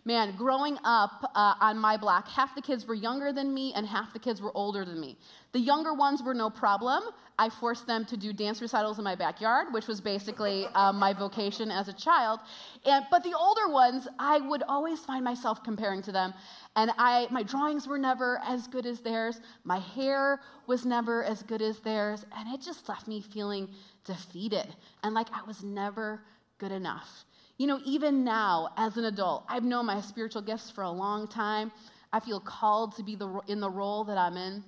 Man, 0.06 0.36
growing 0.38 0.78
up 0.84 1.32
uh, 1.36 1.56
on 1.60 1.78
my 1.78 1.98
block, 1.98 2.28
half 2.28 2.54
the 2.54 2.62
kids 2.62 2.86
were 2.86 2.94
younger 2.94 3.34
than 3.34 3.54
me 3.54 3.74
and 3.76 3.88
half 3.88 4.14
the 4.14 4.20
kids 4.20 4.42
were 4.42 4.52
older 4.56 4.86
than 4.86 5.00
me. 5.00 5.18
The 5.52 5.60
younger 5.60 5.94
ones 5.94 6.22
were 6.22 6.36
no 6.36 6.50
problem. 6.50 7.04
I 7.38 7.50
forced 7.50 7.88
them 7.88 8.06
to 8.06 8.16
do 8.16 8.32
dance 8.32 8.62
recitals 8.62 8.98
in 8.98 9.04
my 9.04 9.16
backyard, 9.16 9.68
which 9.72 9.88
was 9.88 10.00
basically 10.00 10.68
uh, 10.74 10.94
my 10.94 11.12
vocation 11.12 11.72
as 11.72 11.88
a 11.88 11.94
child. 11.94 12.40
And, 12.86 13.06
but 13.10 13.24
the 13.24 13.34
older 13.34 13.68
ones, 13.68 14.08
I 14.20 14.40
would 14.40 14.64
always 14.64 15.00
find 15.00 15.26
myself 15.26 15.64
comparing 15.64 16.02
to 16.04 16.12
them. 16.12 16.34
And 16.76 16.92
I, 16.98 17.28
my 17.32 17.44
drawings 17.44 17.88
were 17.88 17.98
never 17.98 18.40
as 18.46 18.68
good 18.68 18.86
as 18.86 19.02
theirs. 19.02 19.42
My 19.64 19.80
hair 19.80 20.40
was 20.68 20.86
never 20.86 21.24
as 21.24 21.42
good 21.44 21.62
as 21.62 21.80
theirs. 21.80 22.26
And 22.38 22.54
it 22.54 22.62
just 22.62 22.88
left 22.88 23.08
me 23.08 23.22
feeling 23.22 23.70
defeated 24.06 24.68
and 25.04 25.14
like 25.14 25.28
I 25.34 25.42
was 25.44 25.64
never 25.64 26.22
good 26.60 26.72
enough. 26.72 27.26
You 27.58 27.68
know, 27.68 27.80
even 27.86 28.24
now 28.24 28.70
as 28.76 28.98
an 28.98 29.06
adult, 29.06 29.46
I've 29.48 29.64
known 29.64 29.86
my 29.86 30.02
spiritual 30.02 30.42
gifts 30.42 30.70
for 30.70 30.84
a 30.84 30.92
long 30.92 31.28
time. 31.28 31.72
I 32.12 32.20
feel 32.20 32.40
called 32.40 32.96
to 32.98 33.04
be 33.04 33.16
the, 33.16 33.42
in 33.48 33.60
the 33.60 33.70
role 33.70 34.04
that 34.06 34.18
I'm 34.18 34.36
in. 34.38 34.64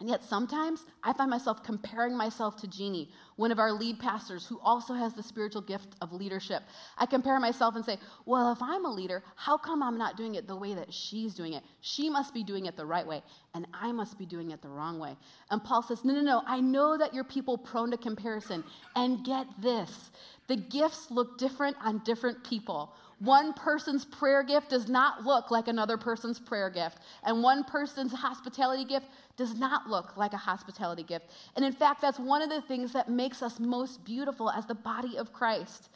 And 0.00 0.08
yet 0.08 0.22
sometimes 0.22 0.84
I 1.02 1.12
find 1.12 1.28
myself 1.28 1.64
comparing 1.64 2.16
myself 2.16 2.56
to 2.58 2.68
Jeannie, 2.68 3.10
one 3.34 3.50
of 3.50 3.58
our 3.58 3.72
lead 3.72 3.98
pastors 3.98 4.46
who 4.46 4.60
also 4.60 4.94
has 4.94 5.12
the 5.14 5.24
spiritual 5.24 5.60
gift 5.60 5.96
of 6.00 6.12
leadership. 6.12 6.62
I 6.96 7.06
compare 7.06 7.40
myself 7.40 7.74
and 7.74 7.84
say, 7.84 7.98
well, 8.24 8.52
if 8.52 8.62
I'm 8.62 8.84
a 8.84 8.92
leader, 8.92 9.24
how 9.34 9.56
come 9.56 9.82
I'm 9.82 9.98
not 9.98 10.16
doing 10.16 10.36
it 10.36 10.46
the 10.46 10.54
way 10.54 10.72
that 10.74 10.94
she's 10.94 11.34
doing 11.34 11.54
it? 11.54 11.64
She 11.80 12.08
must 12.08 12.32
be 12.32 12.44
doing 12.44 12.66
it 12.66 12.76
the 12.76 12.86
right 12.86 13.04
way, 13.06 13.22
and 13.54 13.66
I 13.74 13.90
must 13.90 14.18
be 14.18 14.26
doing 14.26 14.52
it 14.52 14.62
the 14.62 14.68
wrong 14.68 15.00
way. 15.00 15.16
And 15.50 15.64
Paul 15.64 15.82
says, 15.82 16.04
no, 16.04 16.14
no, 16.14 16.20
no, 16.20 16.42
I 16.46 16.60
know 16.60 16.96
that 16.96 17.12
you're 17.12 17.24
people 17.24 17.58
prone 17.58 17.90
to 17.90 17.96
comparison. 17.96 18.62
And 18.94 19.24
get 19.24 19.48
this 19.60 20.12
the 20.48 20.56
gifts 20.56 21.10
look 21.10 21.38
different 21.38 21.76
on 21.82 21.98
different 22.04 22.42
people. 22.42 22.92
One 23.20 23.52
person's 23.52 24.04
prayer 24.04 24.42
gift 24.42 24.70
does 24.70 24.88
not 24.88 25.24
look 25.24 25.50
like 25.50 25.68
another 25.68 25.96
person's 25.96 26.38
prayer 26.38 26.70
gift, 26.70 26.98
and 27.24 27.42
one 27.42 27.64
person's 27.64 28.12
hospitality 28.12 28.84
gift 28.84 29.06
does 29.36 29.56
not 29.56 29.88
look 29.88 30.16
like 30.16 30.32
a 30.32 30.38
hospitality 30.38 31.02
gift. 31.02 31.26
And 31.56 31.64
in 31.64 31.72
fact, 31.72 32.00
that's 32.00 32.18
one 32.18 32.42
of 32.42 32.48
the 32.48 32.62
things 32.62 32.92
that 32.92 33.08
makes 33.08 33.42
us 33.42 33.58
most 33.60 34.04
beautiful 34.04 34.50
as 34.50 34.66
the 34.66 34.74
body 34.74 35.16
of 35.16 35.32
Christ. 35.32 35.88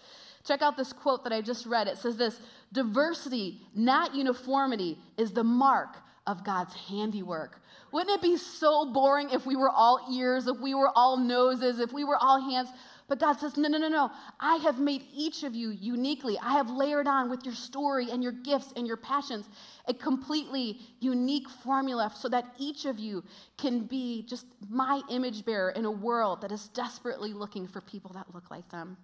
Check 0.45 0.63
out 0.63 0.77
this 0.77 0.93
quote 0.93 1.23
that 1.25 1.33
I 1.33 1.41
just 1.41 1.67
read. 1.67 1.87
It 1.87 1.99
says 1.99 2.17
this 2.17 2.41
diversity, 2.73 3.61
not 3.75 4.15
uniformity, 4.15 4.99
is 5.17 5.33
the 5.33 5.45
mark 5.45 5.97
of 6.27 6.45
God's 6.45 6.75
handiwork. 6.75 7.61
Wouldn't 7.93 8.17
it 8.17 8.23
be 8.23 8.37
so 8.37 8.93
boring 8.93 9.31
if 9.31 9.47
we 9.47 9.55
were 9.55 9.71
all 9.71 10.01
ears, 10.13 10.47
if 10.47 10.59
we 10.59 10.75
were 10.75 10.91
all 10.95 11.17
noses, 11.17 11.79
if 11.79 11.93
we 11.93 12.05
were 12.05 12.17
all 12.17 12.41
hands? 12.41 12.71
But 13.13 13.19
God 13.19 13.39
says, 13.39 13.59
no, 13.59 13.69
no, 13.69 13.77
no, 13.77 13.89
no. 13.89 14.11
I 14.41 14.57
have 14.57 14.79
made 14.79 15.03
each 15.15 15.43
of 15.43 15.55
you 15.55 15.69
uniquely. 15.69 16.39
I 16.39 16.55
have 16.55 16.71
layered 16.71 17.07
on 17.07 17.29
with 17.29 17.45
your 17.45 17.53
story 17.53 18.11
and 18.11 18.23
your 18.23 18.33
gifts 18.33 18.73
and 18.75 18.87
your 18.87 18.97
passions 18.97 19.51
a 19.87 19.93
completely 19.93 20.79
unique 20.99 21.47
formula 21.47 22.11
so 22.19 22.31
that 22.31 22.55
each 22.57 22.87
of 22.87 22.99
you 22.99 23.23
can 23.59 23.81
be 23.81 24.25
just 24.27 24.47
my 24.71 25.03
image 25.11 25.45
bearer 25.45 25.73
in 25.73 25.85
a 25.85 25.91
world 25.91 26.41
that 26.41 26.51
is 26.51 26.69
desperately 26.69 27.35
looking 27.35 27.69
for 27.69 27.83
people 27.83 28.13
that 28.15 28.33
look 28.33 28.51
like 28.51 28.67
them. 28.71 28.97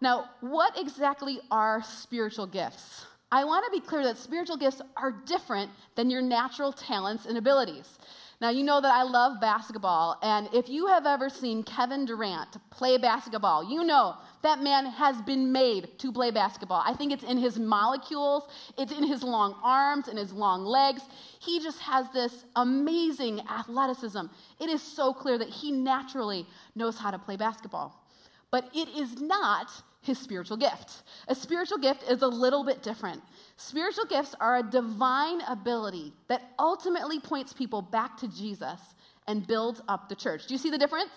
Now, 0.00 0.30
what 0.40 0.80
exactly 0.80 1.38
are 1.50 1.82
spiritual 1.82 2.46
gifts? 2.46 3.04
I 3.30 3.44
want 3.44 3.66
to 3.66 3.78
be 3.78 3.86
clear 3.86 4.04
that 4.04 4.16
spiritual 4.16 4.56
gifts 4.56 4.80
are 4.96 5.10
different 5.10 5.70
than 5.96 6.08
your 6.08 6.22
natural 6.22 6.72
talents 6.72 7.26
and 7.26 7.36
abilities. 7.36 7.98
Now, 8.38 8.50
you 8.50 8.64
know 8.64 8.82
that 8.82 8.92
I 8.92 9.02
love 9.02 9.40
basketball, 9.40 10.18
and 10.22 10.50
if 10.52 10.68
you 10.68 10.88
have 10.88 11.06
ever 11.06 11.30
seen 11.30 11.62
Kevin 11.62 12.04
Durant 12.04 12.58
play 12.70 12.98
basketball, 12.98 13.64
you 13.64 13.82
know 13.82 14.14
that 14.42 14.60
man 14.60 14.84
has 14.84 15.22
been 15.22 15.52
made 15.52 15.98
to 16.00 16.12
play 16.12 16.30
basketball. 16.30 16.82
I 16.84 16.92
think 16.92 17.12
it's 17.12 17.24
in 17.24 17.38
his 17.38 17.58
molecules, 17.58 18.46
it's 18.76 18.92
in 18.92 19.04
his 19.04 19.22
long 19.22 19.56
arms 19.62 20.08
and 20.08 20.18
his 20.18 20.32
long 20.34 20.66
legs. 20.66 21.00
He 21.38 21.60
just 21.60 21.80
has 21.80 22.10
this 22.12 22.44
amazing 22.56 23.40
athleticism. 23.48 24.26
It 24.60 24.68
is 24.68 24.82
so 24.82 25.14
clear 25.14 25.38
that 25.38 25.48
he 25.48 25.72
naturally 25.72 26.46
knows 26.74 26.98
how 26.98 27.10
to 27.10 27.18
play 27.18 27.36
basketball. 27.36 28.04
But 28.50 28.68
it 28.74 28.88
is 28.90 29.18
not 29.18 29.70
his 30.06 30.18
spiritual 30.18 30.56
gift. 30.56 31.02
A 31.28 31.34
spiritual 31.34 31.78
gift 31.78 32.04
is 32.08 32.22
a 32.22 32.28
little 32.28 32.64
bit 32.64 32.82
different. 32.82 33.22
Spiritual 33.56 34.04
gifts 34.06 34.34
are 34.40 34.56
a 34.58 34.62
divine 34.62 35.40
ability 35.42 36.12
that 36.28 36.52
ultimately 36.58 37.20
points 37.20 37.52
people 37.52 37.82
back 37.82 38.16
to 38.18 38.28
Jesus 38.28 38.80
and 39.26 39.46
builds 39.46 39.80
up 39.88 40.08
the 40.08 40.14
church. 40.14 40.46
Do 40.46 40.54
you 40.54 40.58
see 40.58 40.70
the 40.70 40.78
difference? 40.78 41.10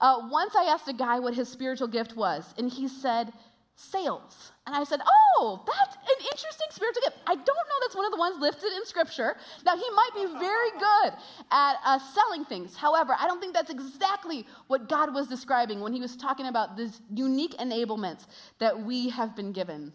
Uh, 0.00 0.28
once 0.30 0.54
I 0.54 0.64
asked 0.64 0.88
a 0.88 0.92
guy 0.92 1.18
what 1.18 1.34
his 1.34 1.48
spiritual 1.48 1.88
gift 1.88 2.14
was, 2.14 2.52
and 2.58 2.70
he 2.70 2.86
said, 2.86 3.32
sales. 3.76 4.52
And 4.66 4.74
I 4.74 4.82
said, 4.84 5.00
Oh, 5.06 5.62
that's 5.66 5.96
an 5.96 6.26
interesting 6.32 6.66
spiritual 6.70 7.02
gift. 7.02 7.18
I 7.26 7.34
don't 7.34 7.46
know 7.46 7.78
that's 7.82 7.94
one 7.94 8.06
of 8.06 8.10
the 8.10 8.18
ones 8.18 8.40
listed 8.40 8.72
in 8.72 8.84
Scripture. 8.86 9.36
Now, 9.64 9.76
he 9.76 9.84
might 9.94 10.10
be 10.14 10.26
very 10.38 10.70
good 10.72 11.12
at 11.50 11.76
uh, 11.84 11.98
selling 11.98 12.44
things. 12.46 12.74
However, 12.74 13.14
I 13.18 13.26
don't 13.26 13.40
think 13.40 13.54
that's 13.54 13.70
exactly 13.70 14.46
what 14.66 14.88
God 14.88 15.14
was 15.14 15.28
describing 15.28 15.80
when 15.80 15.92
he 15.92 16.00
was 16.00 16.16
talking 16.16 16.46
about 16.46 16.76
these 16.76 17.00
unique 17.14 17.56
enablements 17.58 18.26
that 18.58 18.80
we 18.80 19.10
have 19.10 19.36
been 19.36 19.52
given. 19.52 19.92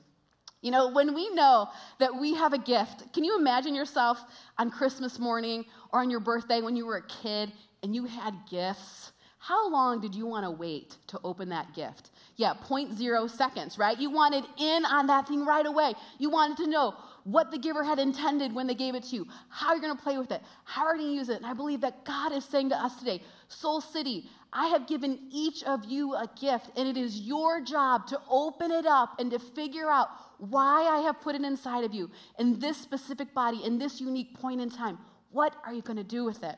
You 0.62 0.70
know, 0.70 0.90
when 0.90 1.16
we 1.16 1.34
know 1.34 1.70
that 2.00 2.16
we 2.16 2.36
have 2.36 2.54
a 2.54 2.60
gift, 2.60 3.12
can 3.14 3.24
you 3.24 3.38
imagine 3.38 3.74
yourself 3.74 4.24
on 4.60 4.70
Christmas 4.70 5.18
morning 5.18 5.66
or 5.92 6.02
on 6.02 6.12
your 6.12 6.20
birthday 6.20 6.62
when 6.62 6.76
you 6.76 6.86
were 6.86 6.98
a 6.98 7.08
kid 7.08 7.52
and 7.82 7.96
you 7.96 8.06
had 8.06 8.36
gifts? 8.48 9.12
How 9.44 9.72
long 9.72 10.00
did 10.00 10.14
you 10.14 10.28
want 10.28 10.46
to 10.46 10.52
wait 10.52 10.98
to 11.08 11.20
open 11.24 11.50
that 11.50 11.74
gift? 11.74 12.12
Yeah, 12.36 12.54
0.0 12.54 13.28
seconds, 13.28 13.76
right? 13.76 14.00
You 14.00 14.12
wanted 14.12 14.44
in 14.60 14.86
on 14.86 15.08
that 15.08 15.28
thing 15.28 15.48
right 15.48 15.66
away. 15.66 15.96
You 16.20 16.30
wanted 16.30 16.58
to 16.58 16.68
know 16.68 16.94
what 17.24 17.50
the 17.50 17.58
giver 17.58 17.84
had 17.84 17.98
intended 17.98 18.54
when 18.54 18.68
they 18.68 18.76
gave 18.76 18.94
it 18.94 19.02
to 19.06 19.16
you, 19.16 19.28
how 19.50 19.72
you're 19.72 19.82
going 19.82 19.98
to 19.98 20.04
play 20.04 20.20
with 20.20 20.32
it, 20.32 20.44
how 20.64 20.86
are 20.86 20.96
you 20.96 21.02
going 21.02 21.14
to 21.14 21.18
use 21.18 21.30
it. 21.30 21.38
And 21.38 21.46
I 21.48 21.54
believe 21.54 21.82
that 21.82 22.06
God 22.06 22.32
is 22.32 22.46
saying 22.46 22.70
to 22.70 22.76
us 22.76 22.96
today, 22.98 23.24
Soul 23.48 23.82
City, 23.82 24.30
I 24.54 24.68
have 24.68 24.88
given 24.88 25.18
each 25.32 25.64
of 25.64 25.86
you 25.86 26.14
a 26.14 26.30
gift, 26.40 26.70
and 26.78 26.88
it 26.88 26.98
is 26.98 27.22
your 27.22 27.62
job 27.62 28.06
to 28.08 28.22
open 28.30 28.70
it 28.70 28.86
up 28.86 29.20
and 29.20 29.32
to 29.32 29.40
figure 29.40 29.90
out 29.90 30.10
why 30.38 30.84
I 30.84 31.00
have 31.00 31.20
put 31.20 31.34
it 31.34 31.42
inside 31.42 31.84
of 31.84 31.96
you 31.96 32.12
in 32.38 32.60
this 32.60 32.78
specific 32.78 33.34
body, 33.34 33.64
in 33.66 33.80
this 33.80 34.00
unique 34.00 34.40
point 34.40 34.62
in 34.62 34.70
time. 34.70 35.00
What 35.32 35.56
are 35.66 35.74
you 35.74 35.82
going 35.82 35.98
to 35.98 36.04
do 36.04 36.26
with 36.26 36.44
it? 36.44 36.58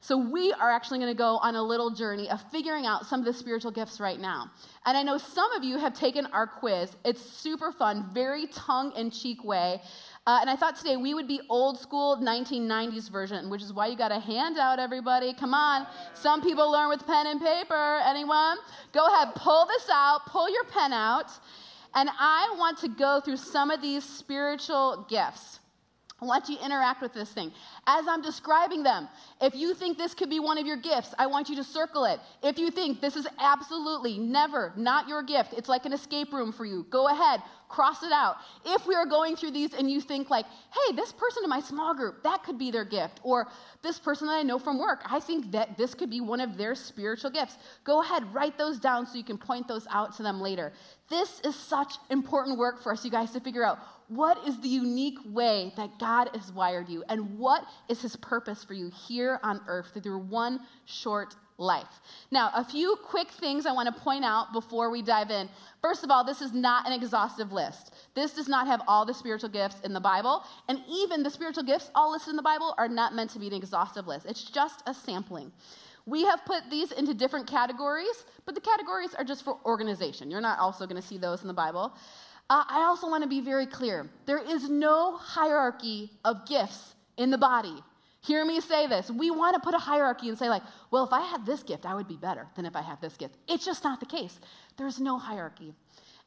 So, 0.00 0.16
we 0.16 0.52
are 0.52 0.70
actually 0.70 0.98
going 0.98 1.12
to 1.12 1.18
go 1.18 1.38
on 1.38 1.56
a 1.56 1.62
little 1.62 1.90
journey 1.90 2.30
of 2.30 2.40
figuring 2.50 2.86
out 2.86 3.04
some 3.06 3.18
of 3.20 3.26
the 3.26 3.32
spiritual 3.32 3.72
gifts 3.72 3.98
right 3.98 4.20
now. 4.20 4.50
And 4.86 4.96
I 4.96 5.02
know 5.02 5.18
some 5.18 5.50
of 5.52 5.64
you 5.64 5.76
have 5.78 5.92
taken 5.92 6.26
our 6.26 6.46
quiz. 6.46 6.96
It's 7.04 7.20
super 7.20 7.72
fun, 7.72 8.08
very 8.14 8.46
tongue 8.46 8.92
in 8.96 9.10
cheek 9.10 9.42
way. 9.44 9.82
Uh, 10.26 10.38
and 10.40 10.50
I 10.50 10.56
thought 10.56 10.76
today 10.76 10.96
we 10.96 11.14
would 11.14 11.26
be 11.26 11.40
old 11.48 11.80
school 11.80 12.16
1990s 12.18 13.10
version, 13.10 13.50
which 13.50 13.62
is 13.62 13.72
why 13.72 13.86
you 13.86 13.96
got 13.96 14.12
a 14.12 14.20
handout, 14.20 14.78
everybody. 14.78 15.32
Come 15.34 15.54
on. 15.54 15.86
Some 16.14 16.42
people 16.42 16.70
learn 16.70 16.90
with 16.90 17.06
pen 17.06 17.26
and 17.26 17.40
paper. 17.40 18.00
Anyone? 18.04 18.58
Go 18.92 19.06
ahead, 19.06 19.34
pull 19.34 19.66
this 19.66 19.88
out, 19.90 20.26
pull 20.26 20.52
your 20.52 20.64
pen 20.64 20.92
out. 20.92 21.30
And 21.94 22.08
I 22.18 22.54
want 22.58 22.78
to 22.78 22.88
go 22.88 23.20
through 23.24 23.38
some 23.38 23.70
of 23.70 23.80
these 23.80 24.04
spiritual 24.04 25.06
gifts. 25.08 25.60
I 26.20 26.24
want 26.24 26.48
you 26.48 26.56
to 26.56 26.64
interact 26.64 27.00
with 27.00 27.12
this 27.12 27.30
thing. 27.30 27.52
As 27.86 28.06
I'm 28.08 28.20
describing 28.20 28.82
them, 28.82 29.08
if 29.40 29.54
you 29.54 29.72
think 29.72 29.98
this 29.98 30.14
could 30.14 30.28
be 30.28 30.40
one 30.40 30.58
of 30.58 30.66
your 30.66 30.76
gifts, 30.76 31.14
I 31.16 31.26
want 31.26 31.48
you 31.48 31.54
to 31.56 31.64
circle 31.64 32.04
it. 32.06 32.18
If 32.42 32.58
you 32.58 32.72
think 32.72 33.00
this 33.00 33.14
is 33.14 33.28
absolutely 33.38 34.18
never 34.18 34.72
not 34.76 35.06
your 35.08 35.22
gift, 35.22 35.54
it's 35.56 35.68
like 35.68 35.86
an 35.86 35.92
escape 35.92 36.32
room 36.32 36.50
for 36.50 36.64
you, 36.64 36.86
go 36.90 37.06
ahead, 37.08 37.40
cross 37.68 38.02
it 38.02 38.12
out. 38.12 38.36
If 38.64 38.86
we 38.86 38.94
are 38.94 39.06
going 39.06 39.36
through 39.36 39.52
these 39.52 39.74
and 39.74 39.90
you 39.90 40.00
think, 40.00 40.30
like, 40.30 40.46
hey, 40.46 40.96
this 40.96 41.12
person 41.12 41.44
in 41.44 41.50
my 41.50 41.60
small 41.60 41.94
group, 41.94 42.22
that 42.22 42.42
could 42.42 42.58
be 42.58 42.70
their 42.70 42.84
gift, 42.84 43.20
or 43.22 43.48
this 43.82 43.98
person 43.98 44.26
that 44.26 44.34
I 44.34 44.42
know 44.42 44.58
from 44.58 44.78
work, 44.78 45.02
I 45.10 45.20
think 45.20 45.52
that 45.52 45.76
this 45.76 45.94
could 45.94 46.10
be 46.10 46.20
one 46.20 46.40
of 46.40 46.56
their 46.56 46.74
spiritual 46.74 47.30
gifts, 47.30 47.56
go 47.84 48.02
ahead, 48.02 48.32
write 48.34 48.58
those 48.58 48.78
down 48.78 49.06
so 49.06 49.16
you 49.16 49.24
can 49.24 49.38
point 49.38 49.68
those 49.68 49.86
out 49.90 50.16
to 50.16 50.22
them 50.22 50.40
later. 50.40 50.72
This 51.08 51.40
is 51.40 51.54
such 51.54 51.94
important 52.10 52.58
work 52.58 52.82
for 52.82 52.92
us, 52.92 53.04
you 53.04 53.10
guys, 53.10 53.30
to 53.32 53.40
figure 53.40 53.64
out 53.64 53.78
what 54.08 54.46
is 54.46 54.58
the 54.60 54.68
unique 54.68 55.18
way 55.26 55.72
that 55.76 55.98
God 55.98 56.30
has 56.34 56.50
wired 56.52 56.88
you 56.88 57.04
and 57.08 57.38
what 57.38 57.64
is 57.88 58.00
his 58.00 58.16
purpose 58.16 58.64
for 58.64 58.74
you 58.74 58.90
here 59.06 59.38
on 59.42 59.60
earth 59.66 59.92
through 60.02 60.18
one 60.18 60.60
short 60.86 61.34
life. 61.58 62.00
Now, 62.30 62.50
a 62.54 62.64
few 62.64 62.96
quick 63.04 63.30
things 63.30 63.66
I 63.66 63.72
want 63.72 63.94
to 63.94 64.00
point 64.00 64.24
out 64.24 64.52
before 64.52 64.90
we 64.90 65.02
dive 65.02 65.30
in. 65.30 65.48
First 65.82 66.04
of 66.04 66.10
all, 66.10 66.24
this 66.24 66.40
is 66.40 66.52
not 66.52 66.86
an 66.86 66.92
exhaustive 66.92 67.52
list. 67.52 67.94
This 68.14 68.32
does 68.32 68.48
not 68.48 68.68
have 68.68 68.80
all 68.86 69.04
the 69.04 69.12
spiritual 69.12 69.50
gifts 69.50 69.80
in 69.80 69.92
the 69.92 70.00
Bible, 70.00 70.44
and 70.68 70.80
even 70.88 71.22
the 71.22 71.30
spiritual 71.30 71.64
gifts 71.64 71.90
all 71.94 72.12
listed 72.12 72.30
in 72.30 72.36
the 72.36 72.42
Bible 72.42 72.74
are 72.78 72.88
not 72.88 73.14
meant 73.14 73.30
to 73.30 73.40
be 73.40 73.48
an 73.48 73.54
exhaustive 73.54 74.06
list. 74.06 74.26
It's 74.26 74.44
just 74.44 74.82
a 74.86 74.94
sampling. 74.94 75.52
We 76.06 76.24
have 76.24 76.44
put 76.46 76.70
these 76.70 76.92
into 76.92 77.12
different 77.12 77.46
categories, 77.46 78.24
but 78.46 78.54
the 78.54 78.60
categories 78.60 79.14
are 79.14 79.24
just 79.24 79.44
for 79.44 79.58
organization. 79.66 80.30
You're 80.30 80.40
not 80.40 80.58
also 80.58 80.86
going 80.86 81.00
to 81.00 81.06
see 81.06 81.18
those 81.18 81.42
in 81.42 81.48
the 81.48 81.54
Bible. 81.54 81.92
Uh, 82.48 82.64
I 82.66 82.84
also 82.88 83.10
want 83.10 83.24
to 83.24 83.28
be 83.28 83.42
very 83.42 83.66
clear 83.66 84.08
there 84.24 84.38
is 84.38 84.70
no 84.70 85.16
hierarchy 85.16 86.10
of 86.24 86.46
gifts 86.46 86.94
in 87.18 87.30
the 87.30 87.36
body. 87.36 87.82
Hear 88.20 88.44
me 88.44 88.60
say 88.60 88.86
this. 88.86 89.10
We 89.10 89.30
want 89.30 89.54
to 89.54 89.60
put 89.60 89.74
a 89.74 89.78
hierarchy 89.78 90.28
and 90.28 90.38
say, 90.38 90.48
like, 90.48 90.62
well, 90.90 91.04
if 91.04 91.12
I 91.12 91.22
had 91.22 91.46
this 91.46 91.62
gift, 91.62 91.86
I 91.86 91.94
would 91.94 92.08
be 92.08 92.16
better 92.16 92.46
than 92.56 92.66
if 92.66 92.74
I 92.74 92.82
have 92.82 93.00
this 93.00 93.16
gift. 93.16 93.36
It's 93.46 93.64
just 93.64 93.84
not 93.84 94.00
the 94.00 94.06
case. 94.06 94.40
There's 94.76 94.98
no 94.98 95.18
hierarchy. 95.18 95.72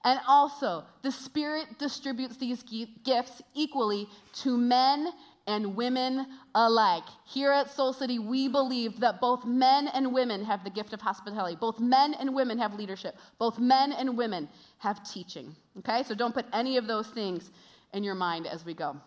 And 0.03 0.19
also, 0.27 0.83
the 1.03 1.12
Spirit 1.12 1.77
distributes 1.77 2.38
these 2.38 2.63
gifts 2.63 3.41
equally 3.53 4.07
to 4.36 4.57
men 4.57 5.12
and 5.48 5.75
women 5.75 6.27
alike. 6.55 7.03
Here 7.25 7.51
at 7.51 7.69
Soul 7.69 7.93
City, 7.93 8.17
we 8.17 8.48
believe 8.48 9.00
that 9.01 9.19
both 9.19 9.45
men 9.45 9.88
and 9.89 10.13
women 10.13 10.43
have 10.45 10.63
the 10.63 10.69
gift 10.69 10.93
of 10.93 11.01
hospitality. 11.01 11.57
Both 11.60 11.79
men 11.79 12.15
and 12.15 12.33
women 12.33 12.57
have 12.57 12.74
leadership. 12.74 13.15
Both 13.38 13.60
men 13.60 13.91
and 13.91 14.17
women 14.17 14.50
have 14.79 15.03
teaching. 15.03 15.55
Okay? 15.79 16.03
So 16.03 16.15
don't 16.15 16.33
put 16.33 16.45
any 16.53 16.77
of 16.77 16.88
those 16.88 17.07
things 17.07 17.51
in 17.93 18.03
your 18.03 18.15
mind 18.15 18.48
as 18.48 18.65
we 18.65 18.74
go. 18.74 18.98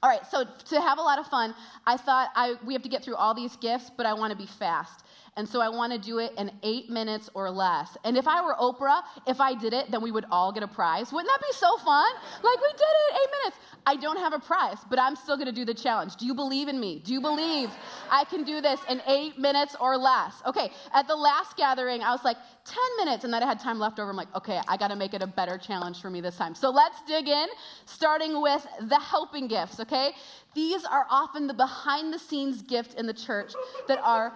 All 0.00 0.08
right, 0.08 0.24
so 0.30 0.44
to 0.44 0.80
have 0.80 0.98
a 0.98 1.02
lot 1.02 1.18
of 1.18 1.26
fun, 1.26 1.54
I 1.84 1.96
thought 1.96 2.28
I, 2.36 2.54
we 2.64 2.72
have 2.72 2.82
to 2.82 2.88
get 2.88 3.02
through 3.02 3.16
all 3.16 3.34
these 3.34 3.56
gifts, 3.56 3.90
but 3.96 4.06
I 4.06 4.14
want 4.14 4.30
to 4.30 4.36
be 4.36 4.46
fast. 4.46 5.04
And 5.38 5.48
so 5.48 5.60
I 5.60 5.68
want 5.68 5.92
to 5.92 6.00
do 6.00 6.18
it 6.18 6.32
in 6.36 6.50
eight 6.64 6.90
minutes 6.90 7.30
or 7.32 7.48
less. 7.48 7.96
And 8.02 8.16
if 8.16 8.26
I 8.26 8.42
were 8.44 8.54
Oprah, 8.54 9.02
if 9.24 9.40
I 9.40 9.54
did 9.54 9.72
it, 9.72 9.88
then 9.88 10.02
we 10.02 10.10
would 10.10 10.24
all 10.32 10.50
get 10.50 10.64
a 10.64 10.68
prize. 10.68 11.12
Wouldn't 11.12 11.30
that 11.30 11.40
be 11.40 11.52
so 11.52 11.76
fun? 11.78 12.12
Like, 12.42 12.60
we 12.60 12.72
did 12.72 12.80
it, 12.80 13.14
eight 13.14 13.30
minutes. 13.40 13.58
I 13.86 13.94
don't 13.94 14.18
have 14.18 14.32
a 14.32 14.40
prize, 14.40 14.78
but 14.90 14.98
I'm 14.98 15.14
still 15.14 15.36
going 15.36 15.46
to 15.46 15.52
do 15.52 15.64
the 15.64 15.74
challenge. 15.74 16.16
Do 16.16 16.26
you 16.26 16.34
believe 16.34 16.66
in 16.66 16.80
me? 16.80 17.00
Do 17.04 17.12
you 17.12 17.20
believe 17.20 17.70
I 18.10 18.24
can 18.24 18.42
do 18.42 18.60
this 18.60 18.80
in 18.90 19.00
eight 19.06 19.38
minutes 19.38 19.76
or 19.80 19.96
less? 19.96 20.42
Okay, 20.44 20.72
at 20.92 21.06
the 21.06 21.14
last 21.14 21.56
gathering, 21.56 22.02
I 22.02 22.10
was 22.10 22.24
like, 22.24 22.36
10 22.64 22.76
minutes, 22.98 23.22
and 23.22 23.32
then 23.32 23.40
I 23.40 23.46
had 23.46 23.60
time 23.60 23.78
left 23.78 24.00
over. 24.00 24.10
I'm 24.10 24.16
like, 24.16 24.34
okay, 24.34 24.60
I 24.66 24.76
got 24.76 24.88
to 24.88 24.96
make 24.96 25.14
it 25.14 25.22
a 25.22 25.26
better 25.28 25.56
challenge 25.56 26.00
for 26.00 26.10
me 26.10 26.20
this 26.20 26.36
time. 26.36 26.56
So 26.56 26.68
let's 26.70 27.00
dig 27.06 27.28
in, 27.28 27.46
starting 27.86 28.42
with 28.42 28.66
the 28.82 28.98
helping 28.98 29.46
gifts, 29.46 29.78
okay? 29.78 30.10
These 30.54 30.84
are 30.84 31.06
often 31.08 31.46
the 31.46 31.54
behind 31.54 32.12
the 32.12 32.18
scenes 32.18 32.60
gift 32.60 32.94
in 32.94 33.06
the 33.06 33.14
church 33.14 33.52
that 33.86 34.00
are 34.02 34.32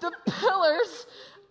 the 0.00 0.12
pillars 0.26 1.06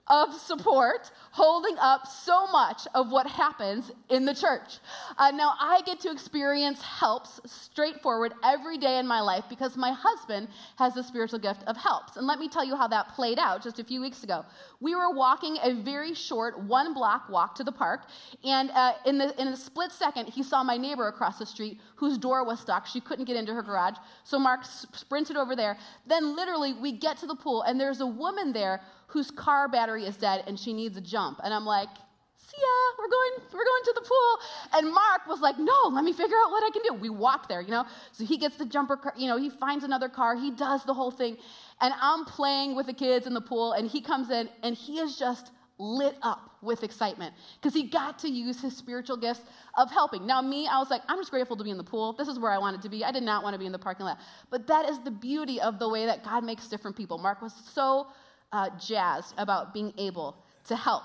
of 0.07 0.33
support 0.33 1.12
holding 1.31 1.75
up 1.79 2.05
so 2.05 2.47
much 2.47 2.88
of 2.93 3.12
what 3.12 3.25
happens 3.25 3.91
in 4.09 4.24
the 4.24 4.33
church. 4.33 4.79
Uh, 5.17 5.31
now, 5.31 5.53
I 5.59 5.81
get 5.85 6.00
to 6.01 6.12
experience 6.12 6.81
helps 6.81 7.41
straightforward 7.45 8.33
every 8.43 8.77
day 8.77 9.00
in 9.00 9.07
my 9.07 9.19
life 9.21 9.45
because 9.50 9.75
my 9.75 9.91
husband 9.91 10.47
has 10.77 10.93
the 10.93 11.03
spiritual 11.03 11.39
gift 11.39 11.63
of 11.63 11.75
helps. 11.75 12.17
And 12.17 12.27
let 12.27 12.39
me 12.39 12.47
tell 12.47 12.63
you 12.63 12.75
how 12.75 12.88
that 12.89 13.09
played 13.09 13.39
out 13.39 13.63
just 13.63 13.79
a 13.79 13.83
few 13.83 14.00
weeks 14.00 14.24
ago. 14.24 14.45
We 14.79 14.95
were 14.95 15.12
walking 15.12 15.57
a 15.63 15.74
very 15.74 16.13
short 16.13 16.59
one 16.59 16.93
block 16.93 17.27
walk 17.27 17.55
to 17.55 17.63
the 17.63 17.71
park, 17.71 18.01
and 18.43 18.69
uh, 18.71 18.93
in, 19.05 19.17
the, 19.17 19.39
in 19.41 19.47
a 19.47 19.57
split 19.57 19.91
second, 19.91 20.27
he 20.27 20.43
saw 20.43 20.63
my 20.63 20.77
neighbor 20.77 21.07
across 21.07 21.39
the 21.39 21.45
street 21.45 21.79
whose 21.95 22.17
door 22.17 22.45
was 22.45 22.59
stuck. 22.59 22.85
She 22.85 23.01
couldn't 23.01 23.25
get 23.25 23.35
into 23.35 23.53
her 23.53 23.63
garage. 23.63 23.95
So 24.24 24.38
Mark 24.38 24.65
sprinted 24.65 25.35
over 25.35 25.55
there. 25.55 25.77
Then, 26.05 26.35
literally, 26.35 26.74
we 26.74 26.91
get 26.91 27.17
to 27.17 27.25
the 27.25 27.35
pool, 27.35 27.63
and 27.63 27.79
there's 27.79 28.01
a 28.01 28.07
woman 28.07 28.53
there 28.53 28.81
whose 29.07 29.31
car 29.31 29.67
battery 29.67 30.05
is 30.05 30.17
dead 30.17 30.43
and 30.47 30.59
she 30.59 30.74
needs 30.74 30.97
a 30.97 31.01
jump. 31.01 31.39
And 31.43 31.53
I'm 31.53 31.65
like, 31.65 31.89
see 32.38 32.57
ya, 32.57 32.95
we're 33.00 33.09
going, 33.09 33.31
we're 33.53 33.65
going 33.65 33.83
to 33.85 33.93
the 33.95 34.01
pool. 34.01 34.39
And 34.74 34.93
Mark 34.93 35.27
was 35.27 35.39
like, 35.41 35.57
no, 35.57 35.89
let 35.91 36.03
me 36.03 36.13
figure 36.13 36.38
out 36.45 36.51
what 36.51 36.63
I 36.63 36.69
can 36.71 36.81
do. 36.83 36.93
We 36.93 37.09
walk 37.09 37.47
there, 37.50 37.62
you 37.62 37.71
know? 37.71 37.85
So 38.12 38.25
he 38.25 38.38
gets 38.38 38.57
the 38.57 38.65
jumper 38.65 38.97
car, 38.97 39.13
you 39.17 39.27
know, 39.27 39.38
he 39.38 39.50
finds 39.50 39.83
another 39.83 40.09
car, 40.09 40.35
he 40.35 40.51
does 40.51 40.83
the 40.85 40.93
whole 40.93 41.12
thing. 41.12 41.38
And 41.81 41.93
I'm 42.00 42.25
playing 42.25 42.75
with 42.75 42.85
the 42.85 42.93
kids 42.93 43.27
in 43.27 43.33
the 43.33 43.41
pool, 43.41 43.74
and 43.74 43.89
he 43.89 44.01
comes 44.01 44.29
in 44.29 44.50
and 44.63 44.75
he 44.75 45.00
is 45.00 45.17
just 45.17 45.51
lit 45.77 46.15
up 46.21 46.51
with 46.62 46.83
excitement 46.83 47.33
because 47.59 47.74
he 47.74 47.83
got 47.83 48.17
to 48.19 48.29
use 48.29 48.62
his 48.62 48.75
spiritual 48.75 49.17
gifts 49.17 49.41
of 49.77 49.91
helping. 49.91 50.25
Now, 50.25 50.41
me, 50.41 50.67
I 50.67 50.79
was 50.79 50.89
like, 50.89 51.01
I'm 51.09 51.19
just 51.19 51.31
grateful 51.31 51.57
to 51.57 51.63
be 51.63 51.69
in 51.69 51.77
the 51.77 51.83
pool. 51.83 52.13
This 52.13 52.29
is 52.29 52.39
where 52.39 52.51
I 52.51 52.57
wanted 52.57 52.81
to 52.83 52.89
be. 52.89 53.03
I 53.03 53.12
did 53.12 53.24
not 53.24 53.43
want 53.43 53.55
to 53.55 53.59
be 53.59 53.65
in 53.65 53.74
the 53.74 53.79
parking 53.79 54.05
lot. 54.05 54.19
But 54.50 54.67
that 54.67 54.89
is 54.89 55.00
the 55.00 55.12
beauty 55.12 55.59
of 55.59 55.79
the 55.79 55.89
way 55.89 56.05
that 56.05 56.24
God 56.24 56.43
makes 56.43 56.67
different 56.67 56.95
people. 56.95 57.17
Mark 57.17 57.41
was 57.41 57.53
so 57.74 58.07
uh, 58.51 58.69
jazzed 58.79 59.33
about 59.37 59.73
being 59.73 59.93
able 59.97 60.37
to 60.65 60.75
help. 60.75 61.03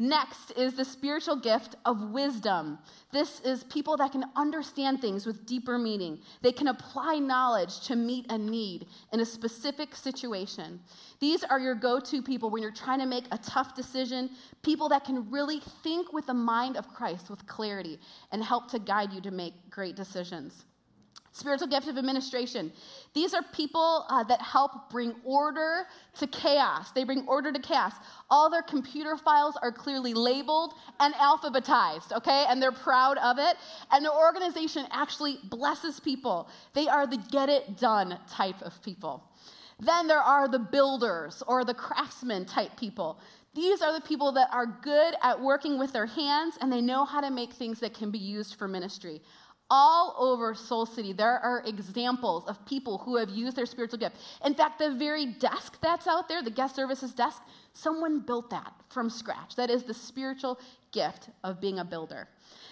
Next 0.00 0.52
is 0.52 0.74
the 0.74 0.84
spiritual 0.84 1.34
gift 1.34 1.74
of 1.84 2.10
wisdom. 2.10 2.78
This 3.12 3.40
is 3.40 3.64
people 3.64 3.96
that 3.96 4.12
can 4.12 4.24
understand 4.36 5.00
things 5.00 5.26
with 5.26 5.44
deeper 5.44 5.76
meaning. 5.76 6.20
They 6.40 6.52
can 6.52 6.68
apply 6.68 7.18
knowledge 7.18 7.80
to 7.86 7.96
meet 7.96 8.26
a 8.30 8.38
need 8.38 8.86
in 9.12 9.18
a 9.18 9.24
specific 9.24 9.96
situation. 9.96 10.78
These 11.18 11.42
are 11.42 11.58
your 11.58 11.74
go 11.74 11.98
to 11.98 12.22
people 12.22 12.48
when 12.48 12.62
you're 12.62 12.70
trying 12.70 13.00
to 13.00 13.06
make 13.06 13.24
a 13.32 13.38
tough 13.38 13.74
decision, 13.74 14.30
people 14.62 14.88
that 14.90 15.04
can 15.04 15.28
really 15.32 15.60
think 15.82 16.12
with 16.12 16.26
the 16.26 16.34
mind 16.34 16.76
of 16.76 16.86
Christ 16.94 17.28
with 17.28 17.44
clarity 17.48 17.98
and 18.30 18.44
help 18.44 18.70
to 18.70 18.78
guide 18.78 19.12
you 19.12 19.20
to 19.22 19.32
make 19.32 19.54
great 19.68 19.96
decisions. 19.96 20.64
Spiritual 21.38 21.68
gift 21.68 21.86
of 21.86 21.96
administration. 21.96 22.72
These 23.14 23.32
are 23.32 23.42
people 23.52 24.04
uh, 24.08 24.24
that 24.24 24.42
help 24.42 24.90
bring 24.90 25.14
order 25.22 25.86
to 26.18 26.26
chaos. 26.26 26.90
They 26.90 27.04
bring 27.04 27.24
order 27.28 27.52
to 27.52 27.60
chaos. 27.60 27.92
All 28.28 28.50
their 28.50 28.62
computer 28.62 29.16
files 29.16 29.56
are 29.62 29.70
clearly 29.70 30.14
labeled 30.14 30.74
and 30.98 31.14
alphabetized, 31.14 32.10
okay? 32.10 32.44
And 32.48 32.60
they're 32.60 32.72
proud 32.72 33.18
of 33.18 33.38
it. 33.38 33.56
And 33.92 34.04
their 34.04 34.12
organization 34.12 34.86
actually 34.90 35.38
blesses 35.44 36.00
people. 36.00 36.48
They 36.74 36.88
are 36.88 37.06
the 37.06 37.18
get 37.30 37.48
it 37.48 37.78
done 37.78 38.18
type 38.28 38.60
of 38.62 38.82
people. 38.82 39.22
Then 39.78 40.08
there 40.08 40.18
are 40.18 40.48
the 40.48 40.58
builders 40.58 41.40
or 41.46 41.64
the 41.64 41.74
craftsmen 41.74 42.46
type 42.46 42.76
people. 42.76 43.20
These 43.54 43.80
are 43.80 43.92
the 43.92 44.00
people 44.00 44.32
that 44.32 44.48
are 44.52 44.66
good 44.66 45.14
at 45.22 45.40
working 45.40 45.78
with 45.78 45.92
their 45.92 46.06
hands 46.06 46.58
and 46.60 46.72
they 46.72 46.80
know 46.80 47.04
how 47.04 47.20
to 47.20 47.30
make 47.30 47.52
things 47.52 47.78
that 47.78 47.94
can 47.94 48.10
be 48.10 48.18
used 48.18 48.56
for 48.56 48.66
ministry 48.66 49.22
all 49.70 50.14
over 50.18 50.54
Soul 50.54 50.86
City, 50.86 51.12
there 51.12 51.38
are 51.38 51.62
examples 51.66 52.46
of 52.46 52.64
people 52.64 52.98
who 52.98 53.16
have 53.16 53.28
used 53.28 53.56
their 53.56 53.66
spiritual 53.66 53.98
gift. 53.98 54.16
In 54.44 54.54
fact, 54.54 54.78
the 54.78 54.94
very 54.94 55.26
desk 55.26 55.78
that's 55.82 56.06
out 56.06 56.28
there, 56.28 56.42
the 56.42 56.50
guest 56.50 56.76
services 56.76 57.12
desk, 57.12 57.42
someone 57.74 58.20
built 58.20 58.50
that 58.50 58.72
from 58.88 59.10
scratch. 59.10 59.56
That 59.56 59.70
is 59.70 59.84
the 59.84 59.94
spiritual 59.94 60.58
gift 60.92 61.28
of 61.44 61.60
being 61.60 61.78
a 61.78 61.84
builder. 61.84 62.28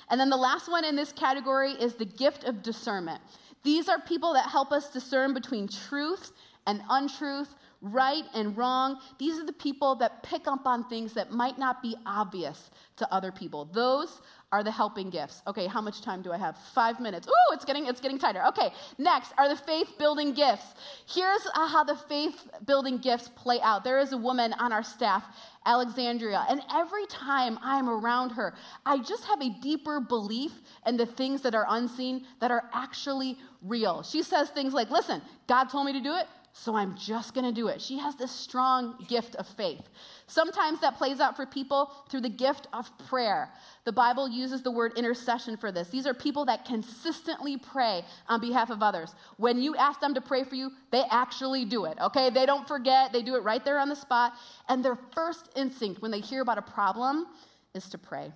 And 0.09 0.21
then 0.21 0.31
the 0.31 0.37
last 0.37 0.71
one 0.71 0.85
in 0.85 0.97
this 0.97 1.13
category 1.13 1.73
is 1.73 1.95
the 1.95 2.05
gift 2.05 2.45
of 2.45 2.63
discernment. 2.63 3.21
These 3.63 3.89
are 3.89 4.01
people 4.01 4.33
that 4.35 4.49
help 4.49 4.73
us 4.73 4.91
discern 4.91 5.35
between 5.35 5.69
truth 5.69 6.33
and 6.67 6.83
untruth, 6.89 7.55
right 7.81 8.25
and 8.35 8.57
wrong. 8.57 8.99
These 9.19 9.39
are 9.39 9.47
the 9.47 9.53
people 9.53 9.97
that 9.97 10.23
pick 10.23 10.47
up 10.47 10.67
on 10.67 10.89
things 10.89 11.13
that 11.15 11.33
might 11.33 11.59
not 11.59 11.83
be 11.83 11.97
obvious 12.07 12.71
to 12.97 13.13
other 13.13 13.31
people. 13.31 13.65
Those 13.67 14.21
are 14.53 14.63
the 14.63 14.71
helping 14.71 15.11
gifts. 15.11 15.43
Okay, 15.47 15.67
how 15.67 15.81
much 15.81 16.03
time 16.03 16.23
do 16.23 16.33
I 16.33 16.39
have? 16.39 16.57
Five 16.73 17.01
minutes. 17.01 17.27
Ooh, 17.27 17.55
it's 17.55 17.65
getting 17.65 17.87
it's 17.87 18.01
getting 18.01 18.19
tighter. 18.19 18.45
Okay, 18.47 18.71
next 18.97 19.33
are 19.39 19.49
the 19.49 19.57
faith 19.57 19.99
building 19.99 20.35
gifts. 20.35 20.67
Here's 21.07 21.47
uh, 21.55 21.67
how 21.67 21.83
the 21.83 21.97
faith 21.97 22.49
building 22.65 22.99
gifts 22.99 23.29
play 23.35 23.61
out. 23.61 23.83
There 23.83 23.99
is 23.99 24.13
a 24.13 24.17
woman 24.17 24.53
on 24.55 24.73
our 24.73 24.85
staff, 24.85 25.25
Alexandria, 25.65 26.47
and 26.49 26.61
every 26.73 27.07
time 27.07 27.59
I'm 27.61 27.89
around 27.89 28.31
her, 28.31 28.55
I 28.85 28.99
just 28.99 29.25
have 29.25 29.41
a 29.43 29.51
deeper 29.61 30.01
belief 30.01 30.53
in 30.87 30.97
the 30.97 31.07
things 31.07 31.43
that 31.43 31.55
are 31.55 31.67
unseen 31.69 32.25
that 32.41 32.53
are 32.53 32.71
actually 32.73 33.39
real. 33.63 34.05
She 34.05 34.23
says 34.23 34.51
things 34.51 34.73
like, 34.73 34.91
"Listen, 34.91 35.23
God 35.49 35.65
told 35.65 35.87
me 35.87 35.93
to 35.93 36.01
do 36.01 36.15
it 36.15 36.29
so 36.59 36.75
I'm 36.75 36.97
just 36.97 37.35
going 37.35 37.45
to 37.45 37.53
do 37.53 37.69
it. 37.69 37.83
She 37.83 37.99
has 37.99 38.17
this 38.17 38.33
strong 38.33 38.97
gift 39.09 39.37
of 39.37 39.47
faith. 39.47 39.83
Sometimes 40.27 40.81
that 40.81 40.97
plays 40.97 41.21
out 41.21 41.37
for 41.37 41.45
people 41.45 41.93
through 42.09 42.23
the 42.23 42.31
gift 42.31 42.67
of 42.73 42.91
prayer. 43.07 43.51
The 43.85 43.93
Bible 43.93 44.27
uses 44.27 44.63
the 44.63 44.71
word 44.71 44.95
intercession 44.97 45.59
for 45.59 45.71
this. 45.71 45.89
These 45.89 46.07
are 46.07 46.15
people 46.15 46.47
that 46.47 46.65
consistently 46.65 47.59
pray 47.59 48.05
on 48.27 48.41
behalf 48.41 48.71
of 48.71 48.83
others. 48.83 49.15
When 49.37 49.61
you 49.61 49.77
ask 49.77 50.01
them 50.01 50.15
to 50.15 50.21
pray 50.23 50.45
for 50.45 50.55
you, 50.55 50.73
they 50.91 51.05
actually 51.11 51.67
do 51.67 51.85
it, 51.85 51.99
okay? 52.01 52.31
They 52.31 52.47
don't 52.47 52.67
forget, 52.67 53.13
they 53.13 53.23
do 53.23 53.37
it 53.37 53.43
right 53.43 53.63
there 53.63 53.79
on 53.79 53.91
the 53.91 53.95
spot. 53.95 54.33
And 54.67 54.83
their 54.83 54.99
first 55.15 55.51
instinct 55.57 56.01
when 56.01 56.11
they 56.11 56.21
hear 56.21 56.41
about 56.41 56.57
a 56.57 56.63
problem 56.63 57.27
is 57.75 57.89
to 57.91 57.99
pray. 57.99 58.33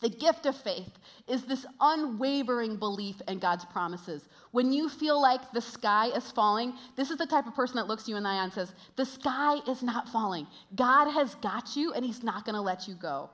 The 0.00 0.08
gift 0.08 0.46
of 0.46 0.56
faith 0.56 0.92
is 1.26 1.44
this 1.44 1.66
unwavering 1.80 2.76
belief 2.76 3.20
in 3.26 3.40
God's 3.40 3.64
promises. 3.64 4.28
When 4.52 4.72
you 4.72 4.88
feel 4.88 5.20
like 5.20 5.52
the 5.52 5.60
sky 5.60 6.06
is 6.08 6.30
falling, 6.30 6.74
this 6.96 7.10
is 7.10 7.18
the 7.18 7.26
type 7.26 7.46
of 7.46 7.54
person 7.54 7.76
that 7.76 7.88
looks 7.88 8.08
you 8.08 8.16
in 8.16 8.22
the 8.22 8.28
eye 8.28 8.44
and 8.44 8.52
says, 8.52 8.72
The 8.96 9.04
sky 9.04 9.56
is 9.68 9.82
not 9.82 10.08
falling. 10.08 10.46
God 10.76 11.10
has 11.10 11.34
got 11.36 11.74
you, 11.74 11.92
and 11.94 12.04
He's 12.04 12.22
not 12.22 12.44
going 12.44 12.54
to 12.54 12.60
let 12.60 12.86
you 12.86 12.94
go. 12.94 13.30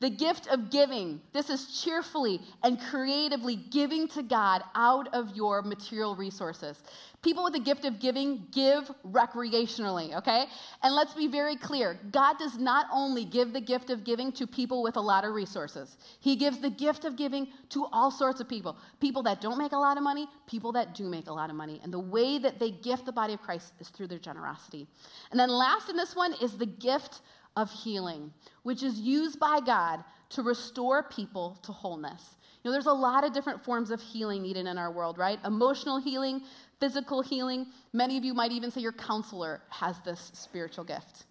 The 0.00 0.10
gift 0.10 0.46
of 0.46 0.70
giving. 0.70 1.20
This 1.32 1.50
is 1.50 1.82
cheerfully 1.82 2.40
and 2.62 2.80
creatively 2.80 3.56
giving 3.56 4.06
to 4.08 4.22
God 4.22 4.62
out 4.74 5.12
of 5.12 5.34
your 5.34 5.60
material 5.62 6.14
resources. 6.14 6.82
People 7.20 7.42
with 7.42 7.54
the 7.54 7.60
gift 7.60 7.84
of 7.84 7.98
giving 7.98 8.46
give 8.52 8.90
recreationally, 9.04 10.16
okay? 10.16 10.44
And 10.84 10.94
let's 10.94 11.14
be 11.14 11.26
very 11.26 11.56
clear 11.56 11.98
God 12.12 12.38
does 12.38 12.58
not 12.58 12.86
only 12.92 13.24
give 13.24 13.52
the 13.52 13.60
gift 13.60 13.90
of 13.90 14.04
giving 14.04 14.30
to 14.32 14.46
people 14.46 14.84
with 14.84 14.96
a 14.96 15.00
lot 15.00 15.24
of 15.24 15.34
resources, 15.34 15.96
He 16.20 16.36
gives 16.36 16.60
the 16.60 16.70
gift 16.70 17.04
of 17.04 17.16
giving 17.16 17.48
to 17.70 17.86
all 17.92 18.12
sorts 18.12 18.40
of 18.40 18.48
people 18.48 18.76
people 19.00 19.22
that 19.24 19.40
don't 19.40 19.58
make 19.58 19.72
a 19.72 19.76
lot 19.76 19.96
of 19.96 20.04
money, 20.04 20.28
people 20.46 20.70
that 20.72 20.94
do 20.94 21.08
make 21.08 21.26
a 21.26 21.32
lot 21.32 21.50
of 21.50 21.56
money. 21.56 21.80
And 21.82 21.92
the 21.92 21.98
way 21.98 22.38
that 22.38 22.60
they 22.60 22.70
gift 22.70 23.04
the 23.04 23.12
body 23.12 23.34
of 23.34 23.42
Christ 23.42 23.72
is 23.80 23.88
through 23.88 24.06
their 24.06 24.18
generosity. 24.18 24.86
And 25.32 25.40
then 25.40 25.48
last 25.48 25.88
in 25.88 25.96
this 25.96 26.14
one 26.14 26.34
is 26.40 26.56
the 26.56 26.66
gift 26.66 27.20
of 27.58 27.70
healing, 27.72 28.32
which 28.62 28.84
is 28.84 29.00
used 29.00 29.40
by 29.40 29.58
God 29.60 30.04
to 30.30 30.42
restore 30.42 31.02
people 31.02 31.58
to 31.62 31.72
wholeness. 31.72 32.36
You 32.62 32.70
know, 32.70 32.72
there's 32.72 32.86
a 32.86 32.92
lot 32.92 33.24
of 33.24 33.32
different 33.32 33.64
forms 33.64 33.90
of 33.90 34.00
healing 34.00 34.42
needed 34.42 34.66
in 34.66 34.78
our 34.78 34.92
world, 34.92 35.18
right? 35.18 35.38
Emotional 35.44 35.98
healing, 35.98 36.42
physical 36.78 37.20
healing. 37.20 37.66
Many 37.92 38.16
of 38.16 38.24
you 38.24 38.32
might 38.32 38.52
even 38.52 38.70
say 38.70 38.80
your 38.80 38.92
counselor 38.92 39.62
has 39.70 39.96
this 40.04 40.30
spiritual 40.34 40.84
gift. 40.84 41.24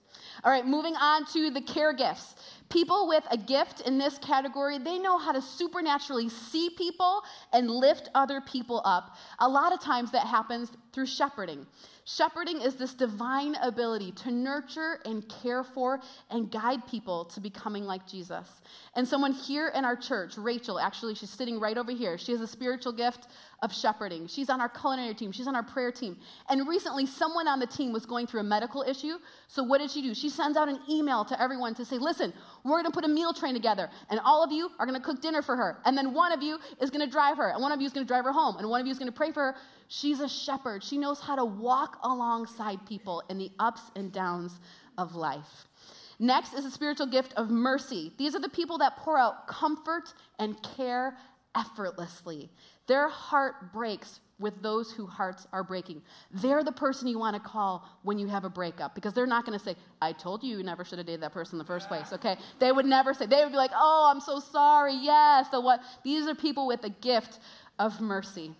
All 0.44 0.52
right, 0.52 0.66
moving 0.66 0.96
on 0.96 1.26
to 1.34 1.50
the 1.50 1.62
care 1.62 1.94
gifts. 1.94 2.36
People 2.70 3.08
with 3.08 3.24
a 3.32 3.38
gift 3.38 3.82
in 3.82 3.98
this 3.98 4.18
category, 4.18 4.78
they 4.78 5.00
know 5.00 5.18
how 5.18 5.32
to 5.32 5.42
supernaturally 5.42 6.30
see 6.30 6.70
people 6.70 7.24
and 7.54 7.72
lift 7.72 8.10
other 8.13 8.42
people 8.42 8.82
up. 8.84 9.16
A 9.40 9.48
lot 9.48 9.74
of 9.74 9.80
times 9.80 10.12
that 10.12 10.28
happens 10.28 10.72
through 10.92 11.06
shepherding. 11.06 11.66
Shepherding 12.10 12.62
is 12.62 12.76
this 12.76 12.93
divine 12.93 13.56
ability 13.56 14.13
to 14.13 14.32
nurture 14.32 15.02
and 15.04 15.28
care 15.28 15.62
for 15.62 16.00
and 16.30 16.50
guide 16.50 16.88
people 16.88 17.26
to 17.26 17.41
becoming 17.41 17.84
like 17.84 18.08
Jesus. 18.08 18.50
And 18.96 19.06
someone 19.06 19.34
here 19.34 19.74
in 19.76 19.84
our 19.84 19.98
church, 19.98 20.38
Rachel, 20.38 20.80
actually, 20.80 21.15
she's 21.15 21.30
sitting 21.30 21.60
right 21.60 21.78
over 21.78 21.91
here. 21.91 22.17
She 22.17 22.32
has 22.32 22.39
a 22.39 22.48
spiritual 22.48 22.93
gift 22.93 23.28
of 23.63 23.74
shepherding. 23.74 24.28
She's 24.28 24.50
on 24.50 24.62
our 24.62 24.70
culinary 24.70 25.15
team, 25.15 25.32
she's 25.32 25.48
on 25.48 25.56
our 25.56 25.63
prayer 25.63 25.91
team. 25.91 26.17
And 26.50 26.67
recently, 26.67 27.06
someone 27.06 27.48
on 27.48 27.60
the 27.60 27.65
team 27.65 27.91
was 27.91 28.06
going 28.06 28.28
through 28.28 28.41
a 28.41 28.43
medical 28.43 28.84
issue. 28.84 29.15
So, 29.48 29.63
what 29.63 29.80
did 29.80 29.89
she 29.89 30.02
do? 30.02 30.13
She 30.13 30.30
sends 30.30 30.58
out 30.58 30.70
an 30.70 30.80
email 30.89 31.26
to 31.26 31.41
everyone 31.41 31.74
to 31.76 31.86
say, 31.86 31.98
Listen, 31.98 32.34
we're 32.63 32.82
going 32.82 32.86
to 32.86 32.91
put 32.91 33.04
a 33.04 33.08
meal 33.08 33.34
train 33.34 33.54
together, 33.54 33.89
and 34.10 34.20
all 34.24 34.43
of 34.43 34.52
you 34.52 34.70
are 34.80 34.86
going 34.86 35.00
to 35.00 35.06
cook 35.06 35.22
dinner 35.22 35.41
for 35.41 35.56
her. 35.56 35.80
And 35.86 35.98
then 35.98 36.13
one 36.13 36.32
of 36.32 36.43
you 36.43 36.60
is 36.80 36.89
going 36.89 37.06
to 37.06 37.12
drive 37.12 37.38
her, 37.38 37.50
and 37.50 37.62
one 37.62 37.72
of 37.72 37.82
you 37.82 37.88
is 37.88 37.93
going 37.93 38.06
to 38.06 38.08
drive 38.08 38.26
her 38.26 38.32
home, 38.32 38.58
and 38.58 38.70
one 38.70 38.80
of 38.80 38.88
you 38.88 38.91
is 38.91 39.00
going 39.00 39.12
to 39.12 39.17
pray 39.17 39.32
for 39.32 39.41
her. 39.41 39.56
She's 39.88 40.20
a 40.20 40.30
shepherd. 40.30 40.84
She 40.84 40.98
knows 40.98 41.20
how 41.20 41.36
to 41.36 41.46
walk 41.46 41.98
alongside 42.04 42.86
people 42.86 43.24
in 43.30 43.38
the 43.38 43.52
ups 43.60 43.82
and 43.96 44.12
downs 44.12 44.60
of 44.98 45.15
life. 45.15 45.67
Next 46.20 46.54
is 46.54 46.65
a 46.65 46.72
spiritual 46.72 47.08
gift 47.08 47.34
of 47.38 47.50
mercy. 47.50 48.12
These 48.17 48.36
are 48.36 48.39
the 48.39 48.50
people 48.50 48.80
that 48.80 48.98
pour 48.98 49.17
out 49.17 49.48
comfort 49.48 50.13
and 50.39 50.62
care 50.76 51.15
effortlessly. 51.56 52.50
Their 52.88 53.10
heart 53.10 53.73
breaks 53.73 54.21
with 54.39 54.62
those 54.62 54.91
whose 54.91 55.10
hearts 55.10 55.47
are 55.52 55.63
breaking. 55.63 56.02
They're 56.32 56.63
the 56.63 56.71
person 56.71 57.08
you 57.08 57.17
want 57.19 57.36
to 57.36 57.41
call 57.41 57.88
when 58.04 58.19
you 58.19 58.28
have 58.28 58.45
a 58.45 58.50
breakup 58.50 58.93
because 58.93 59.13
they're 59.13 59.26
not 59.26 59.45
going 59.45 59.58
to 59.58 59.63
say, 59.63 59.76
I 60.02 60.13
told 60.13 60.43
you 60.43 60.58
you 60.58 60.63
never 60.63 60.86
should 60.86 61.00
have 61.00 61.08
dated 61.08 61.21
that 61.21 61.34
person 61.34 61.56
in 61.56 61.60
the 61.60 61.65
first 61.65 61.88
place, 61.88 62.13
okay? 62.13 62.38
They 62.60 62.71
would 62.71 62.86
never 62.86 63.13
say, 63.13 63.26
they 63.26 63.43
would 63.43 63.52
be 63.52 63.58
like, 63.58 63.71
oh, 63.73 64.10
I'm 64.13 64.21
so 64.21 64.39
sorry, 64.39 64.93
yes. 64.95 65.50
The 65.50 65.60
what? 65.60 65.82
These 66.04 66.28
are 66.28 66.36
people 66.36 66.67
with 66.67 66.84
a 66.84 66.89
gift 66.89 67.39
of 67.80 68.00
mercy. 68.00 68.54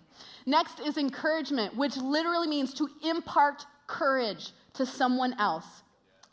Next 0.46 0.80
is 0.80 0.96
encouragement, 0.96 1.76
which 1.76 1.96
literally 1.96 2.48
means 2.48 2.74
to 2.74 2.88
impart 3.04 3.64
courage 3.86 4.50
to 4.74 4.84
someone 4.84 5.34
else. 5.38 5.82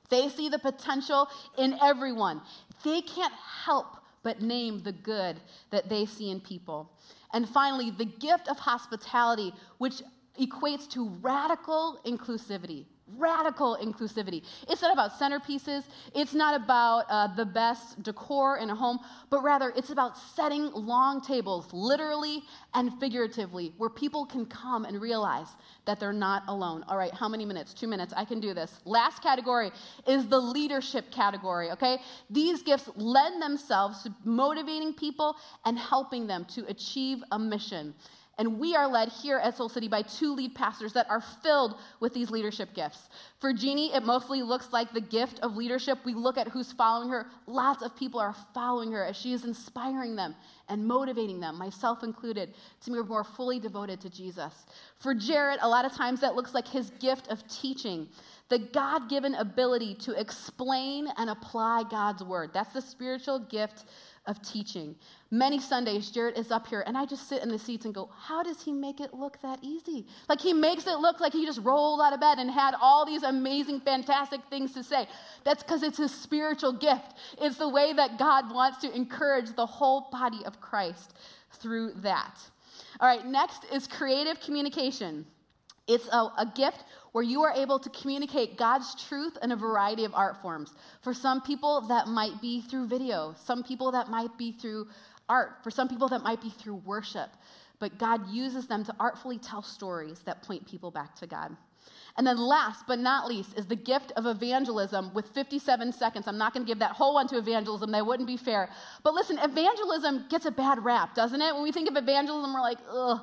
They 0.09 0.29
see 0.29 0.49
the 0.49 0.59
potential 0.59 1.27
in 1.57 1.77
everyone. 1.81 2.41
They 2.83 3.01
can't 3.01 3.33
help 3.33 3.97
but 4.25 4.41
name 4.41 4.81
the 4.81 4.91
good 4.91 5.37
that 5.69 5.87
they 5.87 6.03
see 6.07 6.31
in 6.31 6.41
people. 6.41 6.91
And 7.31 7.47
finally, 7.47 7.91
the 7.91 8.05
gift 8.05 8.49
of 8.49 8.57
hospitality, 8.57 9.53
which 9.77 10.01
equates 10.41 10.89
to 10.89 11.09
radical 11.21 11.99
inclusivity 12.05 12.85
radical 13.07 13.77
inclusivity. 13.81 14.43
It's 14.67 14.81
not 14.81 14.91
about 14.91 15.11
centerpieces, 15.19 15.83
it's 16.13 16.33
not 16.33 16.59
about 16.59 17.05
uh, 17.09 17.27
the 17.35 17.45
best 17.45 18.01
decor 18.01 18.57
in 18.57 18.69
a 18.69 18.75
home, 18.75 18.99
but 19.29 19.43
rather 19.43 19.71
it's 19.75 19.91
about 19.91 20.17
setting 20.17 20.71
long 20.73 21.21
tables, 21.21 21.71
literally 21.71 22.41
and 22.73 22.99
figuratively, 22.99 23.73
where 23.77 23.89
people 23.89 24.25
can 24.25 24.45
come 24.45 24.85
and 24.85 24.99
realize 24.99 25.47
that 25.85 25.99
they're 25.99 26.13
not 26.13 26.43
alone. 26.47 26.83
All 26.87 26.97
right, 26.97 27.13
how 27.13 27.29
many 27.29 27.45
minutes? 27.45 27.73
Two 27.73 27.87
minutes. 27.87 28.13
I 28.15 28.25
can 28.25 28.39
do 28.39 28.53
this. 28.53 28.79
Last 28.85 29.21
category 29.21 29.71
is 30.07 30.27
the 30.27 30.39
leadership 30.39 31.11
category, 31.11 31.71
okay? 31.71 31.99
These 32.29 32.63
gifts 32.63 32.89
lend 32.95 33.41
themselves 33.41 34.03
to 34.03 34.13
motivating 34.23 34.93
people 34.93 35.35
and 35.63 35.77
helping 35.77 36.25
them 36.25 36.45
to 36.45 36.65
achieve 36.67 37.23
a 37.31 37.37
mission. 37.37 37.93
And 38.37 38.59
we 38.59 38.75
are 38.75 38.87
led 38.87 39.09
here 39.09 39.37
at 39.37 39.55
Soul 39.55 39.69
City 39.69 39.87
by 39.87 40.01
two 40.01 40.33
lead 40.33 40.55
pastors 40.55 40.91
that 40.93 41.09
are 41.09 41.21
filled 41.21 41.75
with 42.01 42.13
these 42.13 42.29
leadership 42.29 42.73
gifts. 42.73 43.07
For 43.39 43.53
Jeannie, 43.53 43.93
it 43.93 44.03
mostly 44.03 44.41
looks 44.41 44.73
like 44.73 44.91
the 44.91 44.99
gift 44.99 45.39
of 45.39 45.55
leadership. 45.55 45.99
We 46.03 46.13
look 46.13 46.37
at 46.37 46.49
who's 46.49 46.73
following 46.73 47.09
her. 47.09 47.27
Lots 47.47 47.81
of 47.81 47.95
people 47.95 48.19
are 48.19 48.35
following 48.53 48.91
her 48.91 49.05
as 49.05 49.15
she 49.15 49.31
is 49.31 49.45
inspiring 49.45 50.17
them 50.17 50.35
and 50.67 50.85
motivating 50.85 51.39
them, 51.39 51.57
myself 51.57 52.03
included, 52.03 52.53
to 52.81 52.91
be 52.91 53.01
more 53.03 53.23
fully 53.23 53.59
devoted 53.59 54.01
to 54.01 54.09
Jesus. 54.09 54.65
For 54.97 55.13
Jarrett, 55.13 55.59
a 55.61 55.69
lot 55.69 55.85
of 55.85 55.93
times 55.93 56.19
that 56.21 56.35
looks 56.35 56.53
like 56.53 56.67
his 56.67 56.89
gift 56.99 57.29
of 57.29 57.47
teaching, 57.47 58.09
the 58.49 58.59
God 58.59 59.09
given 59.09 59.35
ability 59.35 59.95
to 59.95 60.19
explain 60.19 61.07
and 61.17 61.29
apply 61.29 61.83
God's 61.89 62.23
word. 62.23 62.51
That's 62.53 62.73
the 62.73 62.81
spiritual 62.81 63.39
gift 63.39 63.85
of 64.27 64.41
teaching. 64.41 64.95
Many 65.31 65.59
Sundays, 65.59 66.09
Jarrett 66.09 66.37
is 66.37 66.51
up 66.51 66.67
here, 66.67 66.83
and 66.85 66.97
I 66.97 67.05
just 67.05 67.27
sit 67.29 67.43
in 67.43 67.49
the 67.49 67.59
seats 67.59 67.85
and 67.85 67.93
go, 67.93 68.09
How 68.17 68.43
does 68.43 68.63
he 68.63 68.71
make 68.71 68.99
it 68.99 69.13
look 69.13 69.41
that 69.41 69.59
easy? 69.61 70.07
Like 70.27 70.41
he 70.41 70.53
makes 70.53 70.87
it 70.87 70.99
look 70.99 71.19
like 71.19 71.33
he 71.33 71.45
just 71.45 71.61
rolled 71.61 72.01
out 72.01 72.13
of 72.13 72.19
bed 72.19 72.39
and 72.39 72.49
had 72.49 72.75
all 72.81 73.05
these 73.05 73.23
amazing, 73.23 73.81
fantastic 73.81 74.41
things 74.49 74.73
to 74.73 74.83
say. 74.83 75.07
That's 75.43 75.63
because 75.63 75.83
it's 75.83 75.97
his 75.97 76.13
spiritual 76.13 76.73
gift. 76.73 77.13
It's 77.39 77.57
the 77.57 77.69
way 77.69 77.93
that 77.93 78.17
God 78.17 78.53
wants 78.53 78.79
to 78.79 78.95
encourage 78.95 79.55
the 79.55 79.65
whole 79.65 80.09
body 80.11 80.43
of 80.45 80.59
Christ 80.61 81.13
through 81.51 81.93
that. 81.97 82.39
All 82.99 83.07
right, 83.07 83.25
next 83.25 83.65
is 83.73 83.87
creative 83.87 84.39
communication. 84.39 85.25
It's 85.87 86.07
a, 86.07 86.31
a 86.37 86.51
gift 86.55 86.83
where 87.15 87.23
you 87.23 87.43
are 87.43 87.53
able 87.53 87.79
to 87.79 87.89
communicate 87.91 88.57
God's 88.57 88.93
truth 89.07 89.37
in 89.41 89.53
a 89.53 89.55
variety 89.55 90.03
of 90.03 90.13
art 90.13 90.41
forms. 90.41 90.73
For 91.01 91.13
some 91.13 91.39
people, 91.39 91.79
that 91.87 92.09
might 92.09 92.41
be 92.41 92.59
through 92.59 92.87
video, 92.87 93.33
some 93.41 93.63
people, 93.63 93.89
that 93.91 94.09
might 94.09 94.37
be 94.37 94.51
through 94.51 94.89
art, 95.29 95.63
for 95.63 95.71
some 95.71 95.87
people, 95.87 96.09
that 96.09 96.23
might 96.23 96.41
be 96.41 96.49
through 96.49 96.75
worship. 96.83 97.29
But 97.79 97.97
God 97.97 98.27
uses 98.29 98.67
them 98.67 98.83
to 98.83 98.93
artfully 98.99 99.37
tell 99.37 99.61
stories 99.61 100.19
that 100.25 100.43
point 100.43 100.67
people 100.67 100.91
back 100.91 101.15
to 101.15 101.25
God. 101.25 101.55
And 102.17 102.27
then, 102.27 102.37
last 102.37 102.83
but 102.85 102.99
not 102.99 103.29
least, 103.29 103.57
is 103.57 103.65
the 103.65 103.77
gift 103.77 104.11
of 104.17 104.25
evangelism 104.25 105.13
with 105.13 105.29
57 105.29 105.93
seconds. 105.93 106.27
I'm 106.27 106.37
not 106.37 106.53
going 106.53 106.65
to 106.65 106.69
give 106.69 106.79
that 106.79 106.91
whole 106.91 107.13
one 107.13 107.29
to 107.29 107.37
evangelism, 107.37 107.91
that 107.91 108.05
wouldn't 108.05 108.27
be 108.27 108.35
fair. 108.35 108.69
But 109.03 109.13
listen, 109.13 109.39
evangelism 109.39 110.25
gets 110.29 110.45
a 110.45 110.51
bad 110.51 110.83
rap, 110.83 111.15
doesn't 111.15 111.41
it? 111.41 111.53
When 111.53 111.63
we 111.63 111.71
think 111.71 111.89
of 111.89 111.95
evangelism, 111.95 112.53
we're 112.53 112.59
like, 112.59 112.79
ugh. 112.91 113.21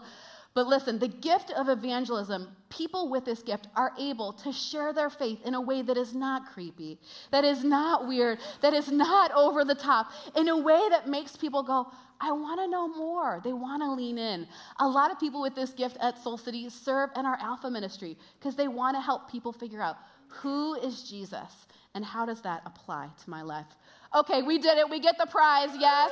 But 0.54 0.66
listen, 0.66 0.98
the 0.98 1.08
gift 1.08 1.50
of 1.50 1.68
evangelism, 1.68 2.48
people 2.68 3.08
with 3.08 3.24
this 3.24 3.42
gift 3.42 3.68
are 3.74 3.92
able 3.98 4.34
to 4.34 4.52
share 4.52 4.92
their 4.92 5.08
faith 5.08 5.38
in 5.46 5.54
a 5.54 5.60
way 5.60 5.80
that 5.82 5.96
is 5.96 6.14
not 6.14 6.52
creepy, 6.52 6.98
that 7.30 7.44
is 7.44 7.64
not 7.64 8.06
weird, 8.06 8.38
that 8.60 8.74
is 8.74 8.90
not 8.90 9.32
over 9.36 9.64
the 9.64 9.74
top, 9.74 10.12
in 10.36 10.48
a 10.48 10.56
way 10.56 10.80
that 10.90 11.08
makes 11.08 11.36
people 11.36 11.62
go, 11.62 11.86
I 12.20 12.32
want 12.32 12.60
to 12.60 12.68
know 12.68 12.86
more. 12.86 13.40
They 13.42 13.52
want 13.52 13.82
to 13.82 13.90
lean 13.90 14.18
in. 14.18 14.46
A 14.78 14.86
lot 14.86 15.10
of 15.10 15.18
people 15.18 15.40
with 15.40 15.54
this 15.54 15.70
gift 15.70 15.96
at 16.00 16.18
Soul 16.18 16.38
City 16.38 16.68
serve 16.68 17.10
in 17.16 17.26
our 17.26 17.36
Alpha 17.40 17.68
ministry 17.68 18.16
because 18.38 18.54
they 18.54 18.68
want 18.68 18.96
to 18.96 19.00
help 19.00 19.30
people 19.30 19.52
figure 19.52 19.82
out 19.82 19.96
who 20.28 20.74
is 20.74 21.02
Jesus 21.02 21.66
and 21.94 22.04
how 22.04 22.24
does 22.24 22.40
that 22.42 22.62
apply 22.64 23.08
to 23.24 23.30
my 23.30 23.42
life. 23.42 23.66
Okay, 24.14 24.42
we 24.42 24.58
did 24.58 24.78
it. 24.78 24.88
We 24.88 25.00
get 25.00 25.18
the 25.18 25.26
prize. 25.26 25.70
Yes. 25.78 26.10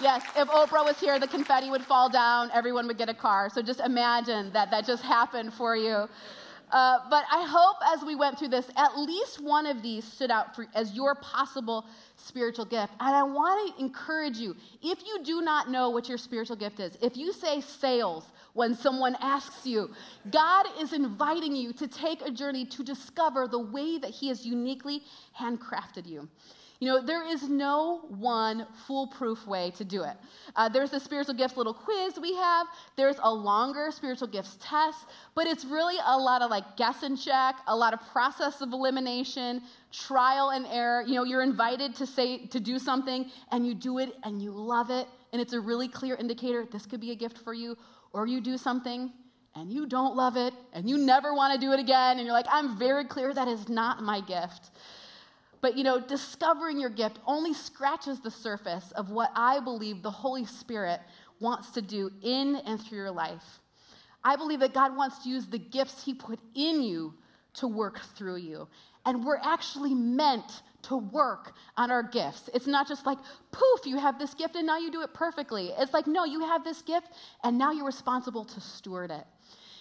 Yes, 0.00 0.24
if 0.36 0.48
Oprah 0.48 0.84
was 0.84 0.98
here, 0.98 1.20
the 1.20 1.28
confetti 1.28 1.70
would 1.70 1.82
fall 1.82 2.08
down, 2.08 2.50
everyone 2.52 2.88
would 2.88 2.98
get 2.98 3.08
a 3.08 3.14
car. 3.14 3.48
So 3.48 3.62
just 3.62 3.80
imagine 3.80 4.52
that 4.52 4.70
that 4.72 4.86
just 4.86 5.04
happened 5.04 5.52
for 5.54 5.76
you. 5.76 6.08
Uh, 6.72 6.98
but 7.08 7.24
I 7.30 7.46
hope 7.48 7.76
as 7.94 8.04
we 8.04 8.16
went 8.16 8.36
through 8.36 8.48
this, 8.48 8.66
at 8.76 8.98
least 8.98 9.40
one 9.40 9.66
of 9.66 9.82
these 9.82 10.04
stood 10.04 10.32
out 10.32 10.56
for, 10.56 10.66
as 10.74 10.92
your 10.94 11.14
possible 11.14 11.86
spiritual 12.16 12.64
gift. 12.64 12.92
And 12.98 13.14
I 13.14 13.22
want 13.22 13.76
to 13.76 13.80
encourage 13.80 14.38
you 14.38 14.56
if 14.82 14.98
you 15.06 15.22
do 15.22 15.40
not 15.40 15.70
know 15.70 15.90
what 15.90 16.08
your 16.08 16.18
spiritual 16.18 16.56
gift 16.56 16.80
is, 16.80 16.98
if 17.00 17.16
you 17.16 17.32
say 17.32 17.60
sales 17.60 18.24
when 18.54 18.74
someone 18.74 19.16
asks 19.20 19.64
you, 19.64 19.90
God 20.30 20.66
is 20.80 20.92
inviting 20.92 21.54
you 21.54 21.72
to 21.74 21.86
take 21.86 22.22
a 22.22 22.30
journey 22.30 22.64
to 22.66 22.82
discover 22.82 23.46
the 23.46 23.60
way 23.60 23.98
that 23.98 24.10
He 24.10 24.26
has 24.28 24.44
uniquely 24.44 25.02
handcrafted 25.38 26.06
you. 26.06 26.28
You 26.80 26.88
know, 26.88 27.00
there 27.00 27.26
is 27.26 27.48
no 27.48 28.00
one 28.08 28.66
foolproof 28.86 29.46
way 29.46 29.70
to 29.76 29.84
do 29.84 30.02
it. 30.02 30.16
Uh, 30.56 30.68
there's 30.68 30.90
the 30.90 31.00
spiritual 31.00 31.34
gifts 31.34 31.56
little 31.56 31.72
quiz 31.72 32.18
we 32.20 32.34
have, 32.34 32.66
there's 32.96 33.16
a 33.22 33.32
longer 33.32 33.90
spiritual 33.90 34.28
gifts 34.28 34.58
test, 34.60 35.06
but 35.34 35.46
it's 35.46 35.64
really 35.64 35.96
a 36.04 36.18
lot 36.18 36.42
of 36.42 36.50
like 36.50 36.76
guess 36.76 37.02
and 37.02 37.18
check, 37.18 37.56
a 37.68 37.76
lot 37.76 37.94
of 37.94 38.00
process 38.10 38.60
of 38.60 38.72
elimination, 38.72 39.62
trial 39.92 40.50
and 40.50 40.66
error. 40.66 41.02
You 41.06 41.14
know, 41.14 41.24
you're 41.24 41.42
invited 41.42 41.94
to 41.96 42.06
say, 42.06 42.46
to 42.46 42.60
do 42.60 42.78
something, 42.78 43.30
and 43.52 43.66
you 43.66 43.74
do 43.74 43.98
it 43.98 44.14
and 44.24 44.42
you 44.42 44.50
love 44.50 44.90
it, 44.90 45.06
and 45.32 45.40
it's 45.40 45.52
a 45.52 45.60
really 45.60 45.88
clear 45.88 46.16
indicator 46.16 46.66
this 46.70 46.86
could 46.86 47.00
be 47.00 47.12
a 47.12 47.16
gift 47.16 47.38
for 47.38 47.54
you, 47.54 47.78
or 48.12 48.26
you 48.26 48.40
do 48.40 48.58
something 48.58 49.12
and 49.56 49.72
you 49.72 49.86
don't 49.86 50.16
love 50.16 50.36
it, 50.36 50.52
and 50.72 50.90
you 50.90 50.98
never 50.98 51.32
want 51.32 51.54
to 51.54 51.64
do 51.64 51.72
it 51.72 51.78
again, 51.78 52.18
and 52.18 52.26
you're 52.26 52.32
like, 52.32 52.46
I'm 52.50 52.76
very 52.76 53.04
clear 53.04 53.32
that 53.32 53.46
is 53.46 53.68
not 53.68 54.02
my 54.02 54.20
gift. 54.20 54.70
But 55.64 55.78
you 55.78 55.82
know, 55.82 55.98
discovering 55.98 56.78
your 56.78 56.90
gift 56.90 57.20
only 57.26 57.54
scratches 57.54 58.20
the 58.20 58.30
surface 58.30 58.90
of 58.90 59.08
what 59.08 59.30
I 59.34 59.60
believe 59.60 60.02
the 60.02 60.10
Holy 60.10 60.44
Spirit 60.44 61.00
wants 61.40 61.70
to 61.70 61.80
do 61.80 62.10
in 62.20 62.56
and 62.66 62.78
through 62.78 62.98
your 62.98 63.10
life. 63.10 63.60
I 64.22 64.36
believe 64.36 64.60
that 64.60 64.74
God 64.74 64.94
wants 64.94 65.24
to 65.24 65.30
use 65.30 65.46
the 65.46 65.58
gifts 65.58 66.04
He 66.04 66.12
put 66.12 66.38
in 66.54 66.82
you 66.82 67.14
to 67.54 67.66
work 67.66 67.98
through 68.14 68.36
you. 68.36 68.68
And 69.06 69.24
we're 69.24 69.38
actually 69.38 69.94
meant 69.94 70.60
to 70.82 70.98
work 70.98 71.54
on 71.78 71.90
our 71.90 72.02
gifts. 72.02 72.50
It's 72.52 72.66
not 72.66 72.86
just 72.86 73.06
like, 73.06 73.16
poof, 73.50 73.86
you 73.86 73.96
have 73.96 74.18
this 74.18 74.34
gift 74.34 74.56
and 74.56 74.66
now 74.66 74.76
you 74.76 74.90
do 74.90 75.00
it 75.00 75.14
perfectly. 75.14 75.72
It's 75.78 75.94
like, 75.94 76.06
no, 76.06 76.26
you 76.26 76.40
have 76.40 76.62
this 76.62 76.82
gift 76.82 77.08
and 77.42 77.56
now 77.56 77.72
you're 77.72 77.86
responsible 77.86 78.44
to 78.44 78.60
steward 78.60 79.10
it. 79.10 79.24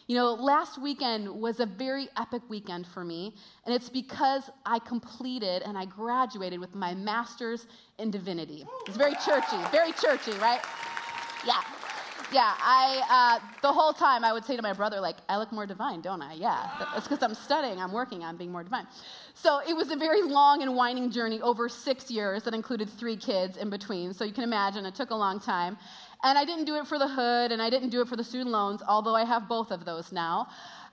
You 0.08 0.18
know, 0.18 0.34
last 0.34 0.82
weekend 0.82 1.30
was 1.30 1.60
a 1.60 1.66
very 1.66 2.10
epic 2.18 2.42
weekend 2.50 2.86
for 2.88 3.06
me, 3.06 3.36
and 3.66 3.74
it's 3.74 3.90
because 3.90 4.50
I 4.66 4.80
completed 4.80 5.62
and 5.62 5.78
I 5.78 5.86
graduated 5.86 6.60
with 6.60 6.76
my 6.76 6.94
master's 6.94 7.68
in 8.00 8.12
divinity. 8.12 8.66
It's 8.86 8.98
very 8.98 9.16
churchy, 9.26 9.58
very 9.72 9.94
churchy, 9.94 10.34
right? 10.40 10.60
Yeah. 11.46 11.62
Yeah, 12.34 12.56
I, 12.58 13.40
uh, 13.40 13.48
the 13.62 13.72
whole 13.72 13.94
time 13.94 14.26
I 14.26 14.34
would 14.34 14.44
say 14.44 14.56
to 14.56 14.62
my 14.64 14.74
brother, 14.74 15.00
like, 15.00 15.18
I 15.30 15.38
look 15.38 15.52
more 15.52 15.68
divine, 15.68 16.02
don't 16.02 16.22
I? 16.22 16.34
Yeah. 16.34 16.68
It's 16.98 17.08
because 17.08 17.22
I'm 17.22 17.36
studying, 17.36 17.80
I'm 17.80 17.92
working 17.92 18.24
I'm 18.24 18.38
being 18.38 18.52
more 18.52 18.64
divine. 18.64 18.88
So 19.36 19.62
it 19.68 19.74
was 19.74 19.92
a 19.92 19.96
very 19.96 20.24
long 20.24 20.64
and 20.64 20.76
winding 20.76 21.12
journey 21.12 21.42
over 21.42 21.70
six 21.70 22.10
years 22.10 22.42
that 22.44 22.56
included 22.56 22.90
three 22.90 23.18
kids 23.18 23.58
in 23.58 23.70
between. 23.70 24.14
So 24.14 24.24
you 24.26 24.34
can 24.34 24.44
imagine 24.44 24.84
it 24.88 24.96
took 24.96 25.12
a 25.12 25.16
long 25.16 25.40
time. 25.40 25.78
And 26.24 26.38
I 26.38 26.46
didn't 26.46 26.66
do 26.66 26.76
it 26.76 26.88
for 26.88 26.98
the 26.98 27.08
hood 27.08 27.52
and 27.52 27.62
I 27.62 27.70
didn't 27.70 27.90
do 27.90 28.02
it 28.02 28.08
for 28.08 28.16
the 28.16 28.24
student 28.24 28.50
loans, 28.50 28.82
although 28.88 29.16
I 29.16 29.26
have 29.26 29.48
both 29.48 29.72
of 29.72 29.86
those 29.86 30.12
now. 30.12 30.48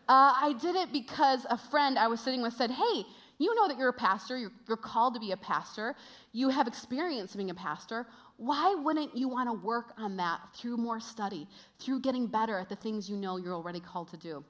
Uh, 0.08 0.34
I 0.36 0.54
did 0.60 0.74
it 0.74 0.92
because 0.92 1.46
a 1.48 1.56
friend 1.56 1.98
I 1.98 2.08
was 2.08 2.20
sitting 2.20 2.42
with 2.42 2.52
said, 2.54 2.70
Hey, 2.70 3.04
you 3.38 3.54
know 3.54 3.68
that 3.68 3.78
you're 3.78 3.88
a 3.88 3.92
pastor, 3.92 4.36
you're, 4.36 4.52
you're 4.68 4.76
called 4.76 5.14
to 5.14 5.20
be 5.20 5.32
a 5.32 5.36
pastor, 5.36 5.94
you 6.32 6.48
have 6.48 6.66
experience 6.66 7.34
being 7.34 7.50
a 7.50 7.54
pastor. 7.54 8.06
Why 8.36 8.74
wouldn't 8.74 9.16
you 9.16 9.28
want 9.28 9.48
to 9.48 9.52
work 9.52 9.92
on 9.96 10.16
that 10.16 10.40
through 10.54 10.76
more 10.76 10.98
study, 10.98 11.46
through 11.78 12.00
getting 12.00 12.26
better 12.26 12.58
at 12.58 12.68
the 12.68 12.76
things 12.76 13.08
you 13.08 13.16
know 13.16 13.36
you're 13.36 13.54
already 13.54 13.80
called 13.80 14.08
to 14.08 14.16
do? 14.16 14.44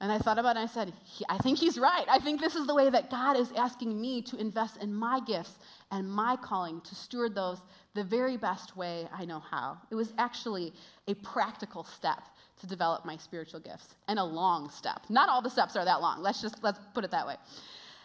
And 0.00 0.12
I 0.12 0.18
thought 0.18 0.38
about 0.38 0.56
it 0.56 0.60
and 0.60 0.68
I 0.68 0.72
said, 0.72 0.92
I 1.28 1.38
think 1.38 1.58
he's 1.58 1.76
right. 1.76 2.04
I 2.08 2.20
think 2.20 2.40
this 2.40 2.54
is 2.54 2.68
the 2.68 2.74
way 2.74 2.88
that 2.88 3.10
God 3.10 3.36
is 3.36 3.50
asking 3.56 4.00
me 4.00 4.22
to 4.22 4.36
invest 4.36 4.76
in 4.80 4.94
my 4.94 5.18
gifts 5.26 5.58
and 5.90 6.08
my 6.08 6.36
calling 6.36 6.80
to 6.82 6.94
steward 6.94 7.34
those 7.34 7.58
the 7.94 8.04
very 8.04 8.36
best 8.36 8.76
way 8.76 9.08
I 9.12 9.24
know 9.24 9.40
how. 9.40 9.78
It 9.90 9.96
was 9.96 10.12
actually 10.16 10.72
a 11.08 11.14
practical 11.14 11.82
step 11.82 12.22
to 12.60 12.66
develop 12.68 13.04
my 13.04 13.16
spiritual 13.16 13.58
gifts 13.58 13.96
and 14.06 14.20
a 14.20 14.24
long 14.24 14.70
step. 14.70 15.02
Not 15.08 15.28
all 15.28 15.42
the 15.42 15.50
steps 15.50 15.74
are 15.74 15.84
that 15.84 16.00
long. 16.00 16.22
Let's 16.22 16.40
just 16.40 16.62
let's 16.62 16.78
put 16.94 17.04
it 17.04 17.10
that 17.10 17.26
way. 17.26 17.34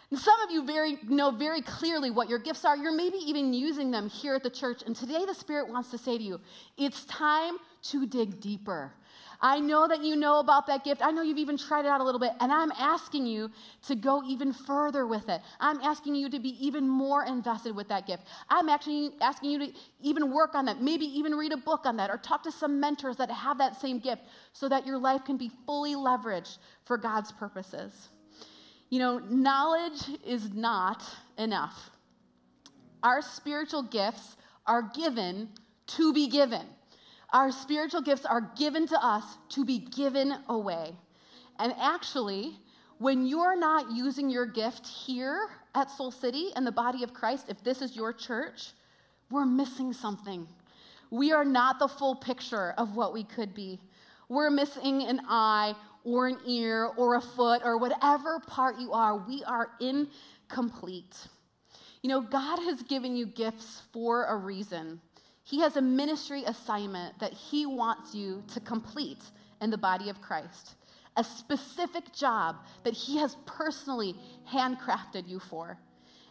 And 0.09 0.19
some 0.19 0.39
of 0.41 0.51
you 0.51 0.65
very 0.65 0.97
know 1.07 1.31
very 1.31 1.61
clearly 1.61 2.09
what 2.09 2.27
your 2.27 2.39
gifts 2.39 2.65
are. 2.65 2.75
You're 2.75 2.95
maybe 2.95 3.17
even 3.17 3.53
using 3.53 3.91
them 3.91 4.09
here 4.09 4.35
at 4.35 4.43
the 4.43 4.49
church. 4.49 4.81
And 4.85 4.95
today 4.95 5.25
the 5.25 5.33
Spirit 5.33 5.69
wants 5.69 5.91
to 5.91 5.97
say 5.97 6.17
to 6.17 6.23
you, 6.23 6.39
it's 6.77 7.05
time 7.05 7.57
to 7.83 8.05
dig 8.07 8.39
deeper. 8.39 8.93
I 9.45 9.59
know 9.59 9.89
that 9.89 10.01
you 10.01 10.15
know 10.15 10.39
about 10.39 10.67
that 10.67 10.85
gift. 10.85 11.01
I 11.03 11.11
know 11.11 11.21
you've 11.21 11.37
even 11.37 11.57
tried 11.57 11.83
it 11.83 11.89
out 11.89 11.99
a 11.99 12.03
little 12.03 12.19
bit, 12.19 12.31
and 12.39 12.49
I'm 12.49 12.71
asking 12.79 13.25
you 13.25 13.51
to 13.87 13.95
go 13.95 14.23
even 14.23 14.53
further 14.53 15.05
with 15.05 15.27
it. 15.27 15.41
I'm 15.59 15.81
asking 15.81 16.15
you 16.15 16.29
to 16.29 16.39
be 16.39 16.55
even 16.65 16.87
more 16.87 17.25
invested 17.25 17.75
with 17.75 17.89
that 17.89 18.07
gift. 18.07 18.23
I'm 18.49 18.69
actually 18.69 19.11
asking 19.19 19.51
you 19.51 19.59
to 19.59 19.73
even 20.01 20.31
work 20.31 20.55
on 20.55 20.63
that, 20.65 20.81
maybe 20.81 21.05
even 21.05 21.35
read 21.35 21.51
a 21.51 21.57
book 21.57 21.85
on 21.85 21.97
that, 21.97 22.09
or 22.09 22.17
talk 22.17 22.41
to 22.43 22.53
some 22.53 22.79
mentors 22.79 23.17
that 23.17 23.29
have 23.29 23.57
that 23.57 23.79
same 23.79 23.99
gift 23.99 24.21
so 24.53 24.69
that 24.69 24.87
your 24.87 24.97
life 24.97 25.25
can 25.25 25.35
be 25.35 25.51
fully 25.65 25.93
leveraged 25.93 26.57
for 26.85 26.97
God's 26.97 27.33
purposes. 27.33 28.07
You 28.89 28.99
know, 28.99 29.19
knowledge 29.19 30.03
is 30.25 30.53
not 30.53 31.03
enough. 31.37 31.89
Our 33.03 33.21
spiritual 33.21 33.83
gifts 33.83 34.37
are 34.65 34.83
given 34.95 35.49
to 35.87 36.13
be 36.13 36.29
given. 36.29 36.65
Our 37.33 37.51
spiritual 37.51 38.01
gifts 38.01 38.25
are 38.25 38.51
given 38.55 38.87
to 38.87 39.03
us 39.03 39.23
to 39.49 39.65
be 39.65 39.79
given 39.79 40.35
away. 40.47 40.95
And 41.59 41.73
actually, 41.79 42.59
when 42.99 43.25
you're 43.25 43.57
not 43.57 43.91
using 43.91 44.29
your 44.29 44.45
gift 44.45 44.85
here 44.87 45.49
at 45.73 45.89
Soul 45.89 46.11
City 46.11 46.51
and 46.55 46.65
the 46.65 46.71
body 46.71 47.03
of 47.03 47.13
Christ, 47.13 47.47
if 47.49 47.63
this 47.63 47.81
is 47.81 47.95
your 47.95 48.13
church, 48.13 48.73
we're 49.31 49.45
missing 49.45 49.93
something. 49.93 50.47
We 51.09 51.31
are 51.31 51.45
not 51.45 51.79
the 51.79 51.87
full 51.87 52.15
picture 52.15 52.75
of 52.77 52.95
what 52.95 53.13
we 53.13 53.23
could 53.23 53.55
be. 53.55 53.79
We're 54.29 54.51
missing 54.51 55.01
an 55.03 55.21
eye 55.27 55.73
or 56.03 56.27
an 56.27 56.37
ear 56.45 56.91
or 56.97 57.15
a 57.15 57.21
foot 57.21 57.61
or 57.65 57.77
whatever 57.77 58.39
part 58.41 58.79
you 58.79 58.93
are. 58.93 59.17
We 59.17 59.43
are 59.45 59.69
incomplete. 59.79 61.27
You 62.03 62.09
know, 62.09 62.21
God 62.21 62.59
has 62.59 62.83
given 62.83 63.15
you 63.15 63.25
gifts 63.25 63.81
for 63.91 64.25
a 64.25 64.35
reason. 64.35 65.01
He 65.43 65.59
has 65.59 65.75
a 65.75 65.81
ministry 65.81 66.43
assignment 66.45 67.19
that 67.19 67.33
he 67.33 67.65
wants 67.65 68.15
you 68.15 68.43
to 68.53 68.59
complete 68.59 69.23
in 69.61 69.69
the 69.69 69.77
body 69.77 70.09
of 70.09 70.21
Christ, 70.21 70.75
a 71.17 71.23
specific 71.23 72.13
job 72.13 72.57
that 72.83 72.93
he 72.93 73.17
has 73.17 73.35
personally 73.45 74.15
handcrafted 74.49 75.27
you 75.27 75.39
for. 75.39 75.77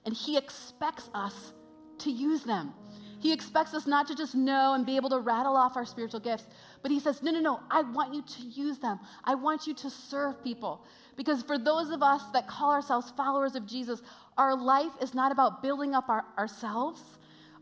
And 0.05 0.15
he 0.15 0.37
expects 0.37 1.09
us 1.15 1.53
to 1.99 2.11
use 2.11 2.43
them. 2.43 2.75
He 3.21 3.33
expects 3.33 3.73
us 3.73 3.87
not 3.87 4.09
to 4.09 4.17
just 4.17 4.35
know 4.35 4.75
and 4.75 4.85
be 4.85 4.97
able 4.97 5.11
to 5.11 5.21
rattle 5.21 5.57
off 5.57 5.77
our 5.77 5.85
spiritual 5.85 6.19
gifts, 6.19 6.49
but 6.83 6.91
he 6.91 6.99
says, 6.99 7.23
No, 7.23 7.31
no, 7.31 7.39
no, 7.39 7.61
I 7.71 7.83
want 7.83 8.13
you 8.13 8.23
to 8.23 8.43
use 8.49 8.79
them. 8.79 8.99
I 9.23 9.37
want 9.37 9.65
you 9.65 9.75
to 9.75 9.91
serve 9.91 10.43
people. 10.43 10.85
Because 11.17 11.43
for 11.43 11.57
those 11.57 11.91
of 11.91 12.03
us 12.03 12.23
that 12.33 12.49
call 12.49 12.73
ourselves 12.73 13.13
followers 13.17 13.55
of 13.55 13.65
Jesus, 13.65 14.03
our 14.37 14.57
life 14.57 14.91
is 15.01 15.15
not 15.15 15.31
about 15.31 15.63
building 15.63 15.95
up 15.95 16.09
our, 16.09 16.25
ourselves, 16.37 17.01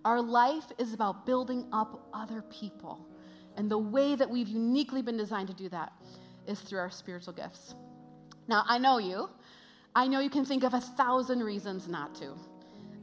our 0.04 0.20
life 0.20 0.64
is 0.78 0.94
about 0.94 1.26
building 1.26 1.66
up 1.72 2.08
other 2.12 2.42
people. 2.42 3.06
And 3.56 3.70
the 3.70 3.78
way 3.78 4.14
that 4.14 4.28
we've 4.28 4.48
uniquely 4.48 5.02
been 5.02 5.16
designed 5.16 5.48
to 5.48 5.54
do 5.54 5.68
that 5.68 5.92
is 6.46 6.60
through 6.60 6.78
our 6.78 6.90
spiritual 6.90 7.32
gifts. 7.32 7.74
Now, 8.48 8.64
I 8.66 8.78
know 8.78 8.98
you. 8.98 9.28
I 9.94 10.06
know 10.06 10.20
you 10.20 10.30
can 10.30 10.44
think 10.44 10.64
of 10.64 10.74
a 10.74 10.80
thousand 10.80 11.40
reasons 11.40 11.88
not 11.88 12.14
to. 12.16 12.34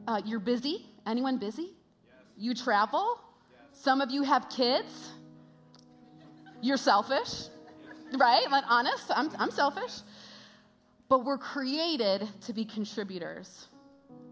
Uh, 0.07 0.21
you're 0.25 0.39
busy. 0.39 0.85
Anyone 1.05 1.37
busy? 1.37 1.61
Yes. 2.05 2.15
You 2.37 2.53
travel. 2.53 3.19
Yes. 3.51 3.81
Some 3.81 4.01
of 4.01 4.09
you 4.09 4.23
have 4.23 4.49
kids. 4.49 5.11
You're 6.61 6.77
selfish, 6.77 7.49
right? 8.17 8.49
Like, 8.49 8.63
honest, 8.67 9.05
I'm, 9.09 9.29
I'm 9.37 9.51
selfish. 9.51 9.99
But 11.09 11.23
we're 11.23 11.37
created 11.37 12.27
to 12.41 12.53
be 12.53 12.65
contributors. 12.65 13.67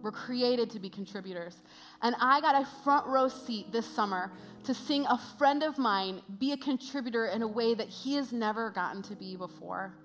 We're 0.06 0.12
created 0.12 0.70
to 0.70 0.80
be 0.80 0.88
contributors. 0.88 1.56
And 2.04 2.16
I 2.20 2.40
got 2.40 2.62
a 2.62 2.68
front 2.84 3.08
row 3.08 3.28
seat 3.28 3.72
this 3.72 3.88
summer 3.88 4.32
to 4.66 4.74
seeing 4.76 5.04
a 5.08 5.18
friend 5.40 5.64
of 5.64 5.80
mine 5.80 6.22
be 6.38 6.52
a 6.52 6.58
contributor 6.58 7.26
in 7.26 7.42
a 7.42 7.48
way 7.48 7.74
that 7.74 7.90
he 7.90 8.14
has 8.14 8.32
never 8.32 8.70
gotten 8.70 9.02
to 9.02 9.16
be 9.16 9.36
before. 9.36 9.96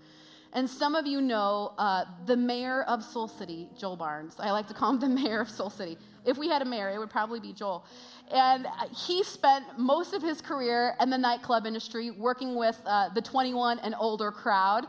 And 0.53 0.69
some 0.69 0.97
of 0.97 1.07
you 1.07 1.21
know 1.21 1.75
uh, 1.79 2.05
the 2.27 2.37
mayor 2.37 2.83
of 2.83 3.05
Soul 3.05 3.29
City, 3.29 3.69
Joel 3.79 3.97
Barnes. 3.97 4.35
I 4.41 4.51
like 4.51 4.67
to 4.69 4.75
call 4.75 4.91
him 4.93 5.01
the 5.01 5.09
mayor 5.09 5.41
of 5.41 5.49
Soul 5.49 5.71
City. 5.71 5.97
If 6.27 6.39
we 6.39 6.49
had 6.49 6.61
a 6.61 6.65
mayor, 6.65 6.91
it 6.91 6.99
would 6.99 7.11
probably 7.11 7.39
be 7.39 7.53
Joel. 7.53 7.85
And 8.33 8.67
he 8.93 9.23
spent 9.23 9.79
most 9.79 10.13
of 10.13 10.23
his 10.23 10.41
career 10.41 10.97
in 11.01 11.09
the 11.09 11.19
nightclub 11.19 11.67
industry 11.67 12.11
working 12.11 12.57
with 12.57 12.81
uh, 12.85 13.11
the 13.11 13.23
21 13.23 13.79
and 13.79 13.95
older 13.99 14.33
crowd. 14.33 14.87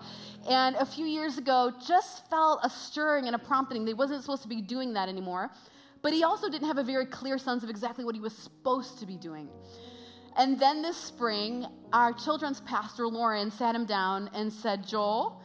And 0.49 0.75
a 0.77 0.85
few 0.85 1.05
years 1.05 1.37
ago, 1.37 1.71
just 1.85 2.27
felt 2.29 2.59
a 2.63 2.69
stirring 2.69 3.27
and 3.27 3.35
a 3.35 3.39
prompting. 3.39 3.85
They 3.85 3.93
wasn't 3.93 4.21
supposed 4.21 4.41
to 4.41 4.49
be 4.49 4.61
doing 4.61 4.93
that 4.93 5.09
anymore. 5.09 5.51
But 6.01 6.13
he 6.13 6.23
also 6.23 6.49
didn't 6.49 6.67
have 6.67 6.79
a 6.79 6.83
very 6.83 7.05
clear 7.05 7.37
sense 7.37 7.63
of 7.63 7.69
exactly 7.69 8.03
what 8.03 8.15
he 8.15 8.21
was 8.21 8.35
supposed 8.35 8.97
to 8.99 9.05
be 9.05 9.15
doing. 9.15 9.47
And 10.37 10.59
then 10.59 10.81
this 10.81 10.97
spring, 10.97 11.67
our 11.93 12.13
children's 12.13 12.61
pastor, 12.61 13.07
Lauren, 13.07 13.51
sat 13.51 13.75
him 13.75 13.85
down 13.85 14.29
and 14.33 14.51
said, 14.51 14.87
Joel, 14.87 15.41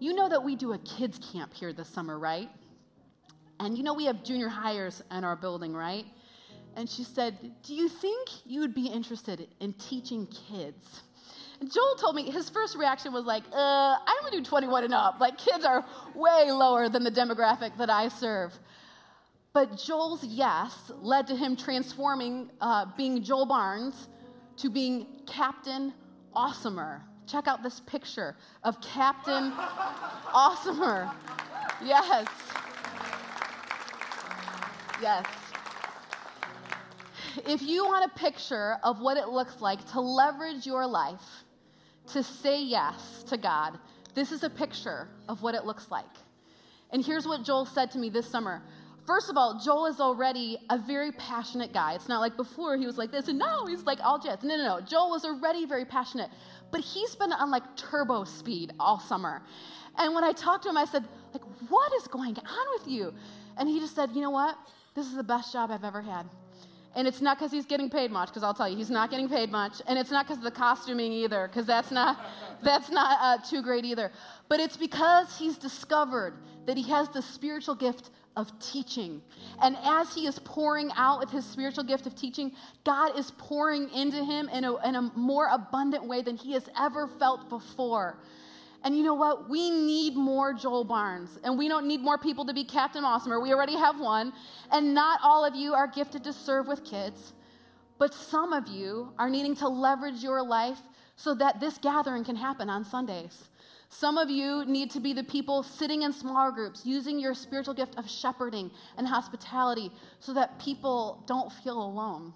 you 0.00 0.14
know 0.14 0.28
that 0.28 0.42
we 0.42 0.56
do 0.56 0.72
a 0.72 0.78
kids' 0.78 1.20
camp 1.32 1.54
here 1.54 1.72
this 1.72 1.88
summer, 1.88 2.18
right? 2.18 2.48
And 3.60 3.76
you 3.76 3.84
know 3.84 3.94
we 3.94 4.06
have 4.06 4.24
junior 4.24 4.48
hires 4.48 5.02
in 5.10 5.22
our 5.22 5.36
building, 5.36 5.74
right? 5.74 6.06
And 6.76 6.88
she 6.88 7.04
said, 7.04 7.36
Do 7.62 7.74
you 7.74 7.88
think 7.88 8.28
you 8.46 8.60
would 8.60 8.74
be 8.74 8.86
interested 8.86 9.46
in 9.60 9.74
teaching 9.74 10.26
kids? 10.26 11.02
And 11.60 11.70
Joel 11.70 11.94
told 11.96 12.16
me 12.16 12.30
his 12.30 12.48
first 12.48 12.76
reaction 12.76 13.12
was 13.12 13.26
like, 13.26 13.42
uh, 13.52 13.56
I 13.56 14.20
only 14.24 14.38
do 14.38 14.42
21 14.42 14.84
and 14.84 14.94
up. 14.94 15.20
Like, 15.20 15.36
kids 15.36 15.64
are 15.64 15.84
way 16.14 16.50
lower 16.50 16.88
than 16.88 17.04
the 17.04 17.10
demographic 17.10 17.76
that 17.76 17.90
I 17.90 18.08
serve. 18.08 18.58
But 19.52 19.76
Joel's 19.76 20.24
yes 20.24 20.90
led 21.02 21.26
to 21.26 21.36
him 21.36 21.56
transforming 21.56 22.50
uh, 22.62 22.86
being 22.96 23.22
Joel 23.22 23.44
Barnes 23.44 24.08
to 24.58 24.70
being 24.70 25.06
Captain 25.26 25.92
Awesomer. 26.34 27.02
Check 27.30 27.46
out 27.46 27.62
this 27.62 27.80
picture 27.80 28.34
of 28.64 28.80
Captain 28.80 29.52
Awesomer. 30.32 31.12
Yes. 31.84 32.26
Yes. 35.00 35.26
If 37.46 37.62
you 37.62 37.84
want 37.84 38.10
a 38.10 38.18
picture 38.18 38.78
of 38.82 39.00
what 39.00 39.16
it 39.16 39.28
looks 39.28 39.60
like 39.60 39.88
to 39.92 40.00
leverage 40.00 40.66
your 40.66 40.86
life 40.86 41.44
to 42.08 42.22
say 42.24 42.60
yes 42.60 43.22
to 43.28 43.36
God, 43.36 43.78
this 44.14 44.32
is 44.32 44.42
a 44.42 44.50
picture 44.50 45.06
of 45.28 45.40
what 45.42 45.54
it 45.54 45.64
looks 45.64 45.88
like. 45.90 46.04
And 46.90 47.04
here's 47.04 47.28
what 47.28 47.44
Joel 47.44 47.64
said 47.64 47.92
to 47.92 47.98
me 47.98 48.10
this 48.10 48.26
summer 48.28 48.60
First 49.10 49.28
of 49.28 49.36
all, 49.36 49.58
Joel 49.58 49.86
is 49.86 49.98
already 49.98 50.58
a 50.68 50.78
very 50.78 51.10
passionate 51.10 51.72
guy. 51.72 51.94
It's 51.94 52.08
not 52.08 52.20
like 52.20 52.36
before 52.36 52.76
he 52.76 52.86
was 52.86 52.96
like 52.96 53.10
this, 53.10 53.26
and 53.26 53.38
now 53.38 53.66
he's 53.66 53.82
like 53.82 53.98
all 54.04 54.20
jets. 54.20 54.44
No, 54.44 54.56
no, 54.56 54.78
no. 54.78 54.80
Joel 54.80 55.10
was 55.10 55.24
already 55.24 55.66
very 55.66 55.84
passionate, 55.84 56.30
but 56.70 56.80
he's 56.80 57.14
been 57.14 57.32
on 57.32 57.50
like 57.50 57.62
turbo 57.76 58.24
speed 58.24 58.72
all 58.78 59.00
summer. 59.00 59.42
And 59.98 60.14
when 60.14 60.24
I 60.24 60.32
talked 60.32 60.64
to 60.64 60.70
him, 60.70 60.76
I 60.76 60.84
said, 60.84 61.04
like, 61.32 61.42
what 61.68 61.92
is 61.94 62.06
going 62.06 62.36
on 62.36 62.66
with 62.78 62.88
you? 62.88 63.12
And 63.56 63.68
he 63.68 63.80
just 63.80 63.94
said, 63.94 64.10
you 64.12 64.20
know 64.20 64.30
what? 64.30 64.56
This 64.94 65.06
is 65.06 65.14
the 65.14 65.24
best 65.24 65.52
job 65.52 65.70
I've 65.70 65.84
ever 65.84 66.00
had. 66.00 66.26
And 66.96 67.06
it's 67.06 67.20
not 67.20 67.38
because 67.38 67.52
he's 67.52 67.66
getting 67.66 67.88
paid 67.88 68.10
much, 68.10 68.28
because 68.28 68.42
I'll 68.42 68.54
tell 68.54 68.68
you, 68.68 68.76
he's 68.76 68.90
not 68.90 69.10
getting 69.10 69.28
paid 69.28 69.50
much. 69.50 69.80
And 69.86 69.98
it's 69.98 70.10
not 70.10 70.26
because 70.26 70.38
of 70.38 70.44
the 70.44 70.50
costuming 70.50 71.12
either, 71.12 71.46
because 71.46 71.66
that's 71.66 71.92
not, 71.92 72.18
that's 72.62 72.90
not 72.90 73.18
uh, 73.20 73.42
too 73.42 73.62
great 73.62 73.84
either. 73.84 74.10
But 74.48 74.58
it's 74.58 74.76
because 74.76 75.38
he's 75.38 75.56
discovered 75.56 76.34
that 76.66 76.76
he 76.76 76.82
has 76.90 77.08
the 77.08 77.22
spiritual 77.22 77.76
gift 77.76 78.10
of 78.36 78.56
teaching. 78.60 79.20
And 79.60 79.76
as 79.82 80.14
he 80.14 80.26
is 80.26 80.38
pouring 80.40 80.90
out 80.96 81.20
with 81.20 81.30
his 81.30 81.44
spiritual 81.44 81.84
gift 81.84 82.06
of 82.06 82.14
teaching, 82.14 82.52
God 82.84 83.18
is 83.18 83.32
pouring 83.32 83.90
into 83.90 84.24
him 84.24 84.48
in 84.48 84.64
a, 84.64 84.76
in 84.86 84.94
a 84.94 85.02
more 85.14 85.48
abundant 85.50 86.06
way 86.06 86.22
than 86.22 86.36
he 86.36 86.52
has 86.52 86.68
ever 86.78 87.06
felt 87.06 87.48
before. 87.48 88.18
And 88.82 88.96
you 88.96 89.02
know 89.02 89.14
what? 89.14 89.50
We 89.50 89.70
need 89.70 90.16
more 90.16 90.54
Joel 90.54 90.84
Barnes. 90.84 91.38
And 91.44 91.58
we 91.58 91.68
don't 91.68 91.86
need 91.86 92.00
more 92.00 92.16
people 92.16 92.46
to 92.46 92.54
be 92.54 92.64
Captain 92.64 93.04
Awesomer. 93.04 93.42
We 93.42 93.52
already 93.52 93.76
have 93.76 94.00
one. 94.00 94.32
And 94.72 94.94
not 94.94 95.20
all 95.22 95.44
of 95.44 95.54
you 95.54 95.74
are 95.74 95.86
gifted 95.86 96.24
to 96.24 96.32
serve 96.32 96.66
with 96.66 96.84
kids. 96.84 97.34
But 97.98 98.14
some 98.14 98.54
of 98.54 98.68
you 98.68 99.12
are 99.18 99.28
needing 99.28 99.54
to 99.56 99.68
leverage 99.68 100.22
your 100.22 100.42
life 100.42 100.78
so 101.16 101.34
that 101.34 101.60
this 101.60 101.76
gathering 101.76 102.24
can 102.24 102.36
happen 102.36 102.70
on 102.70 102.82
Sundays. 102.82 103.49
Some 103.90 104.18
of 104.18 104.30
you 104.30 104.64
need 104.66 104.90
to 104.92 105.00
be 105.00 105.12
the 105.12 105.24
people 105.24 105.64
sitting 105.64 106.02
in 106.02 106.12
small 106.12 106.52
groups, 106.52 106.86
using 106.86 107.18
your 107.18 107.34
spiritual 107.34 107.74
gift 107.74 107.98
of 107.98 108.08
shepherding 108.08 108.70
and 108.96 109.06
hospitality 109.06 109.90
so 110.20 110.32
that 110.34 110.60
people 110.60 111.24
don't 111.26 111.52
feel 111.52 111.82
alone. 111.82 112.32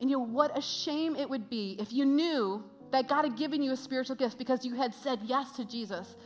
And 0.00 0.10
you 0.10 0.18
know, 0.18 0.24
what 0.24 0.56
a 0.56 0.60
shame 0.60 1.16
it 1.16 1.28
would 1.28 1.48
be 1.48 1.76
if 1.80 1.92
you 1.92 2.04
knew 2.04 2.62
that 2.90 3.08
God 3.08 3.22
had 3.22 3.36
given 3.36 3.62
you 3.62 3.72
a 3.72 3.76
spiritual 3.76 4.14
gift 4.14 4.36
because 4.36 4.64
you 4.64 4.74
had 4.74 4.94
said 4.94 5.20
yes 5.24 5.52
to 5.52 5.64
Jesus, 5.64 6.16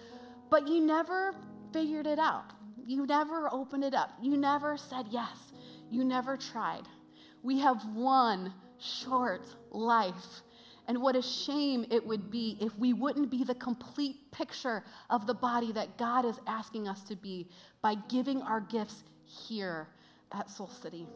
but 0.51 0.67
you 0.67 0.81
never 0.81 1.33
figured 1.73 2.09
it 2.09 2.19
out. 2.19 2.51
You 2.85 3.07
never 3.07 3.49
opened 3.53 3.85
it 3.85 3.95
up. 3.95 4.11
You 4.21 4.37
never 4.37 4.77
said 4.77 5.07
yes. 5.11 5.53
You 5.91 6.05
never 6.05 6.37
tried. 6.37 6.83
We 7.43 7.61
have 7.61 7.85
one 7.95 8.53
short 8.79 9.47
life. 9.71 10.43
And 10.89 11.03
what 11.03 11.17
a 11.17 11.23
shame 11.23 11.85
it 11.91 12.07
would 12.07 12.31
be 12.31 12.57
if 12.61 12.77
we 12.79 12.93
wouldn't 12.93 13.31
be 13.31 13.43
the 13.45 13.55
complete 13.55 14.31
picture 14.31 14.85
of 15.11 15.27
the 15.27 15.35
body 15.35 15.73
that 15.73 15.99
God 15.99 16.25
is 16.25 16.39
asking 16.47 16.87
us 16.87 17.03
to 17.05 17.17
be 17.17 17.49
by 17.83 17.97
giving 18.09 18.41
our 18.43 18.61
gifts 18.61 19.03
here 19.25 19.89
at 20.33 20.49
Soul 20.49 20.69
City. 20.69 21.07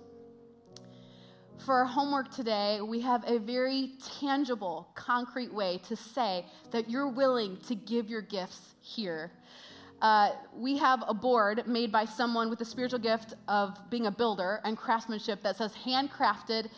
For 1.64 1.74
our 1.74 1.84
homework 1.84 2.34
today, 2.34 2.80
we 2.80 3.00
have 3.02 3.22
a 3.28 3.38
very 3.38 3.92
tangible, 4.18 4.88
concrete 4.94 5.52
way 5.52 5.78
to 5.88 5.94
say 5.94 6.46
that 6.70 6.88
you're 6.88 7.08
willing 7.08 7.58
to 7.68 7.74
give 7.74 8.08
your 8.08 8.22
gifts 8.22 8.74
here. 8.80 9.30
Uh, 10.00 10.30
we 10.56 10.78
have 10.78 11.04
a 11.06 11.12
board 11.12 11.66
made 11.66 11.92
by 11.92 12.06
someone 12.06 12.48
with 12.48 12.58
the 12.58 12.64
spiritual 12.64 12.98
gift 12.98 13.34
of 13.46 13.78
being 13.90 14.06
a 14.06 14.10
builder 14.10 14.60
and 14.64 14.78
craftsmanship 14.78 15.42
that 15.42 15.56
says 15.58 15.74
handcrafted 15.84 16.70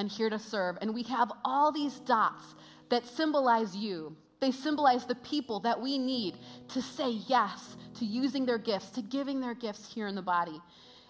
and 0.00 0.10
here 0.10 0.30
to 0.30 0.38
serve. 0.38 0.78
And 0.80 0.94
we 0.94 1.02
have 1.04 1.30
all 1.44 1.70
these 1.70 2.00
dots 2.00 2.54
that 2.88 3.06
symbolize 3.06 3.76
you. 3.76 4.16
They 4.40 4.50
symbolize 4.50 5.04
the 5.04 5.14
people 5.16 5.60
that 5.60 5.80
we 5.80 5.98
need 5.98 6.36
to 6.68 6.80
say 6.80 7.10
yes 7.28 7.76
to 7.98 8.06
using 8.06 8.46
their 8.46 8.58
gifts, 8.58 8.88
to 8.92 9.02
giving 9.02 9.40
their 9.40 9.54
gifts 9.54 9.92
here 9.92 10.08
in 10.08 10.14
the 10.14 10.22
body. 10.22 10.58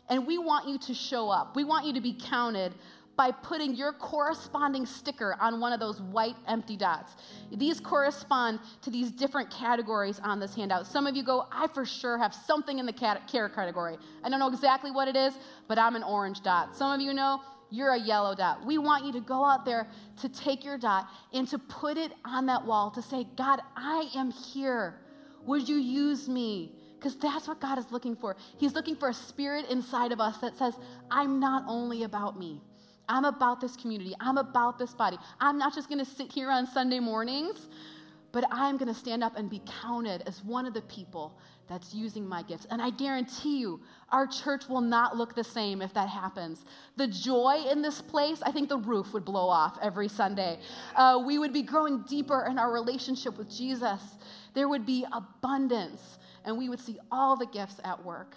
And 0.09 0.27
we 0.27 0.39
want 0.39 0.69
you 0.69 0.77
to 0.79 0.93
show 0.93 1.31
up. 1.31 1.55
We 1.55 1.63
want 1.63 1.87
you 1.87 1.93
to 1.93 2.01
be 2.01 2.19
counted 2.21 2.75
by 3.17 3.31
putting 3.31 3.75
your 3.75 3.93
corresponding 3.93 4.87
sticker 4.87 5.37
on 5.41 5.61
one 5.61 5.73
of 5.73 5.79
those 5.79 6.01
white 6.01 6.37
empty 6.49 6.77
dots. 6.77 7.13
These 7.53 7.79
correspond 7.79 8.59
to 8.83 8.91
these 8.91 9.13
different 9.13 9.51
categories 9.51 10.19
on 10.25 10.41
this 10.41 10.55
handout. 10.55 10.87
Some 10.87 11.07
of 11.07 11.15
you 11.15 11.23
go, 11.23 11.47
I 11.53 11.69
for 11.69 11.85
sure 11.85 12.19
have 12.19 12.35
something 12.35 12.79
in 12.81 12.87
the 12.87 12.93
care 12.93 13.49
category. 13.51 13.99
I 14.25 14.31
don't 14.31 14.41
know 14.41 14.49
exactly 14.49 14.91
what 14.91 15.07
it 15.07 15.17
is, 15.17 15.35
but 15.69 15.79
I'm 15.79 15.95
an 15.95 16.03
orange 16.03 16.43
dot. 16.43 16.75
Some 16.75 16.93
of 16.93 17.01
you 17.01 17.15
know, 17.15 17.41
you're 17.71 17.95
a 17.95 17.99
yellow 17.99 18.35
dot. 18.35 18.65
We 18.67 18.79
want 18.79 19.05
you 19.05 19.13
to 19.13 19.21
go 19.21 19.45
out 19.45 19.65
there 19.65 19.87
to 20.21 20.29
take 20.29 20.65
your 20.65 20.77
dot 20.77 21.09
and 21.33 21.47
to 21.49 21.59
put 21.59 21.97
it 21.97 22.13
on 22.25 22.47
that 22.47 22.65
wall 22.65 22.91
to 22.91 23.03
say, 23.03 23.27
God, 23.37 23.61
I 23.77 24.09
am 24.15 24.31
here. 24.31 25.01
Would 25.47 25.69
you 25.69 25.77
use 25.77 26.29
me? 26.29 26.73
Because 26.99 27.17
that's 27.17 27.49
what 27.49 27.61
God 27.61 27.79
is 27.79 27.91
looking 27.91 28.15
for. 28.15 28.37
He's 28.59 28.75
looking 28.75 28.97
for 28.97 29.09
a 29.09 29.15
spirit 29.15 29.71
inside 29.71 30.13
of 30.13 30.21
us 30.21 30.39
that 30.39 30.57
says, 30.57 30.75
I'm 31.11 31.41
not 31.41 31.65
only 31.67 32.03
about 32.03 32.39
me. 32.39 32.61
I'm 33.09 33.25
about 33.25 33.61
this 33.61 33.75
community. 33.75 34.15
I'm 34.21 34.39
about 34.39 34.79
this 34.79 34.93
body. 34.95 35.19
I'm 35.41 35.59
not 35.59 35.75
just 35.75 35.89
going 35.89 35.99
to 35.99 36.05
sit 36.05 36.31
here 36.31 36.51
on 36.51 36.67
Sunday 36.67 37.01
mornings, 37.01 37.69
but 38.33 38.45
I'm 38.51 38.77
going 38.77 38.93
to 38.93 38.99
stand 38.99 39.25
up 39.25 39.37
and 39.37 39.51
be 39.51 39.63
counted 39.83 40.23
as 40.27 40.45
one 40.45 40.67
of 40.67 40.75
the 40.75 40.83
people 40.83 41.39
that's 41.69 41.95
using 41.95 42.27
my 42.27 42.43
gifts. 42.43 42.67
And 42.71 42.83
I 42.83 42.91
guarantee 42.91 43.61
you, 43.61 43.81
our 44.11 44.27
church 44.27 44.69
will 44.69 44.81
not 44.81 45.17
look 45.17 45.35
the 45.35 45.45
same 45.45 45.83
if 45.83 45.95
that 45.95 46.09
happens. 46.09 46.65
The 46.97 47.07
joy 47.07 47.65
in 47.71 47.81
this 47.83 48.01
place, 48.03 48.43
I 48.43 48.51
think 48.51 48.69
the 48.69 48.79
roof 48.79 49.13
would 49.13 49.25
blow 49.25 49.49
off 49.49 49.79
every 49.81 50.09
Sunday. 50.09 50.59
Uh, 50.95 51.23
we 51.25 51.39
would 51.39 51.53
be 51.53 51.63
growing 51.63 52.03
deeper 52.09 52.47
in 52.51 52.59
our 52.59 52.73
relationship 52.73 53.39
with 53.39 53.49
Jesus. 53.49 54.01
There 54.55 54.69
would 54.69 54.85
be 54.85 55.07
abundance, 55.13 56.19
and 56.45 56.59
we 56.59 56.69
would 56.69 56.81
see 56.81 56.99
all 57.11 57.37
the 57.37 57.47
gifts 57.47 57.77
at 57.85 58.05
work. 58.05 58.35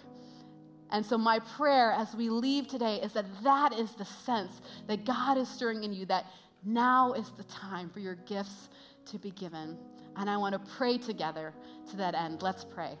And 0.90 1.04
so, 1.04 1.18
my 1.18 1.40
prayer 1.40 1.90
as 1.90 2.14
we 2.14 2.30
leave 2.30 2.68
today 2.68 3.00
is 3.02 3.14
that 3.14 3.26
that 3.42 3.72
is 3.72 3.92
the 3.94 4.04
sense 4.04 4.60
that 4.86 5.04
God 5.04 5.38
is 5.38 5.48
stirring 5.48 5.82
in 5.82 5.92
you, 5.92 6.06
that 6.06 6.26
now 6.64 7.14
is 7.14 7.30
the 7.30 7.42
time 7.44 7.90
for 7.90 7.98
your 7.98 8.14
gifts 8.14 8.68
to 9.06 9.18
be 9.18 9.30
given. 9.30 9.78
And 10.16 10.30
I 10.30 10.36
want 10.36 10.52
to 10.52 10.72
pray 10.76 10.98
together 10.98 11.52
to 11.90 11.96
that 11.96 12.14
end. 12.14 12.42
Let's 12.42 12.64
pray. 12.64 12.98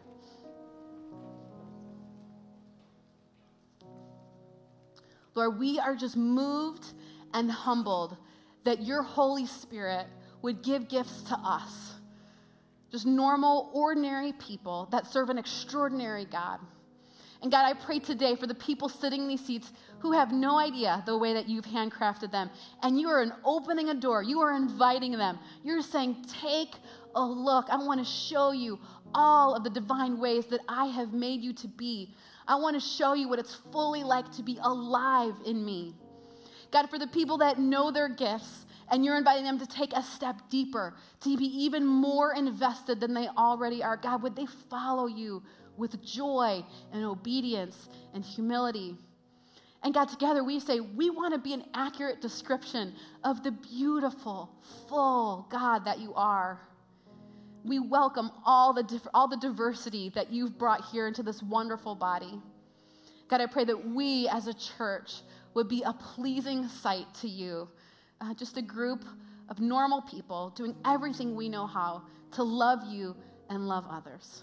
Lord, 5.34 5.58
we 5.58 5.78
are 5.78 5.96
just 5.96 6.16
moved 6.16 6.92
and 7.32 7.50
humbled 7.50 8.16
that 8.64 8.82
your 8.82 9.02
Holy 9.02 9.46
Spirit 9.46 10.06
would 10.42 10.62
give 10.62 10.88
gifts 10.88 11.22
to 11.22 11.34
us, 11.34 11.94
just 12.90 13.06
normal, 13.06 13.70
ordinary 13.74 14.32
people 14.32 14.88
that 14.92 15.06
serve 15.06 15.30
an 15.30 15.38
extraordinary 15.38 16.24
God. 16.24 16.60
And 17.44 17.52
God, 17.52 17.66
I 17.66 17.74
pray 17.74 17.98
today 17.98 18.36
for 18.36 18.46
the 18.46 18.54
people 18.54 18.88
sitting 18.88 19.20
in 19.20 19.28
these 19.28 19.44
seats 19.44 19.70
who 19.98 20.12
have 20.12 20.32
no 20.32 20.58
idea 20.58 21.02
the 21.04 21.18
way 21.18 21.34
that 21.34 21.46
you've 21.46 21.66
handcrafted 21.66 22.32
them. 22.32 22.48
And 22.82 22.98
you 22.98 23.06
are 23.08 23.36
opening 23.44 23.90
a 23.90 23.94
door, 23.94 24.22
you 24.22 24.40
are 24.40 24.56
inviting 24.56 25.12
them. 25.12 25.38
You're 25.62 25.82
saying, 25.82 26.24
Take 26.40 26.70
a 27.14 27.22
look. 27.22 27.66
I 27.68 27.76
want 27.76 28.00
to 28.00 28.10
show 28.10 28.52
you 28.52 28.80
all 29.14 29.54
of 29.54 29.62
the 29.62 29.68
divine 29.68 30.18
ways 30.18 30.46
that 30.46 30.60
I 30.70 30.86
have 30.86 31.12
made 31.12 31.42
you 31.42 31.52
to 31.52 31.68
be. 31.68 32.14
I 32.48 32.54
want 32.54 32.76
to 32.76 32.80
show 32.80 33.12
you 33.12 33.28
what 33.28 33.38
it's 33.38 33.54
fully 33.72 34.04
like 34.04 34.32
to 34.36 34.42
be 34.42 34.58
alive 34.62 35.34
in 35.44 35.66
me. 35.66 35.94
God, 36.70 36.88
for 36.88 36.98
the 36.98 37.08
people 37.08 37.36
that 37.38 37.58
know 37.58 37.90
their 37.90 38.08
gifts, 38.08 38.64
and 38.90 39.04
you're 39.04 39.18
inviting 39.18 39.44
them 39.44 39.58
to 39.58 39.66
take 39.66 39.92
a 39.92 40.02
step 40.02 40.36
deeper, 40.48 40.94
to 41.20 41.36
be 41.36 41.44
even 41.44 41.84
more 41.84 42.32
invested 42.32 43.00
than 43.00 43.12
they 43.12 43.28
already 43.28 43.82
are. 43.82 43.98
God, 43.98 44.22
would 44.22 44.34
they 44.34 44.46
follow 44.70 45.06
you 45.06 45.42
with 45.76 46.02
joy 46.02 46.64
and 46.92 47.04
obedience 47.04 47.88
and 48.12 48.24
humility. 48.24 48.96
And 49.82 49.92
God, 49.92 50.08
together 50.08 50.42
we 50.42 50.60
say 50.60 50.80
we 50.80 51.10
want 51.10 51.34
to 51.34 51.38
be 51.38 51.52
an 51.52 51.64
accurate 51.74 52.20
description 52.20 52.94
of 53.22 53.42
the 53.42 53.50
beautiful, 53.50 54.50
full 54.88 55.46
God 55.50 55.84
that 55.84 55.98
you 55.98 56.14
are. 56.14 56.60
We 57.64 57.78
welcome 57.78 58.30
all 58.44 58.72
the, 58.72 59.00
all 59.12 59.28
the 59.28 59.36
diversity 59.36 60.10
that 60.14 60.32
you've 60.32 60.58
brought 60.58 60.84
here 60.90 61.06
into 61.06 61.22
this 61.22 61.42
wonderful 61.42 61.94
body. 61.94 62.40
God, 63.28 63.40
I 63.40 63.46
pray 63.46 63.64
that 63.64 63.88
we 63.90 64.28
as 64.28 64.46
a 64.46 64.54
church 64.54 65.22
would 65.54 65.68
be 65.68 65.82
a 65.82 65.92
pleasing 65.92 66.68
sight 66.68 67.06
to 67.20 67.28
you, 67.28 67.68
uh, 68.20 68.34
just 68.34 68.56
a 68.56 68.62
group 68.62 69.04
of 69.48 69.60
normal 69.60 70.02
people 70.02 70.52
doing 70.56 70.74
everything 70.84 71.34
we 71.34 71.48
know 71.48 71.66
how 71.66 72.02
to 72.32 72.42
love 72.42 72.80
you 72.88 73.14
and 73.50 73.68
love 73.68 73.86
others. 73.90 74.42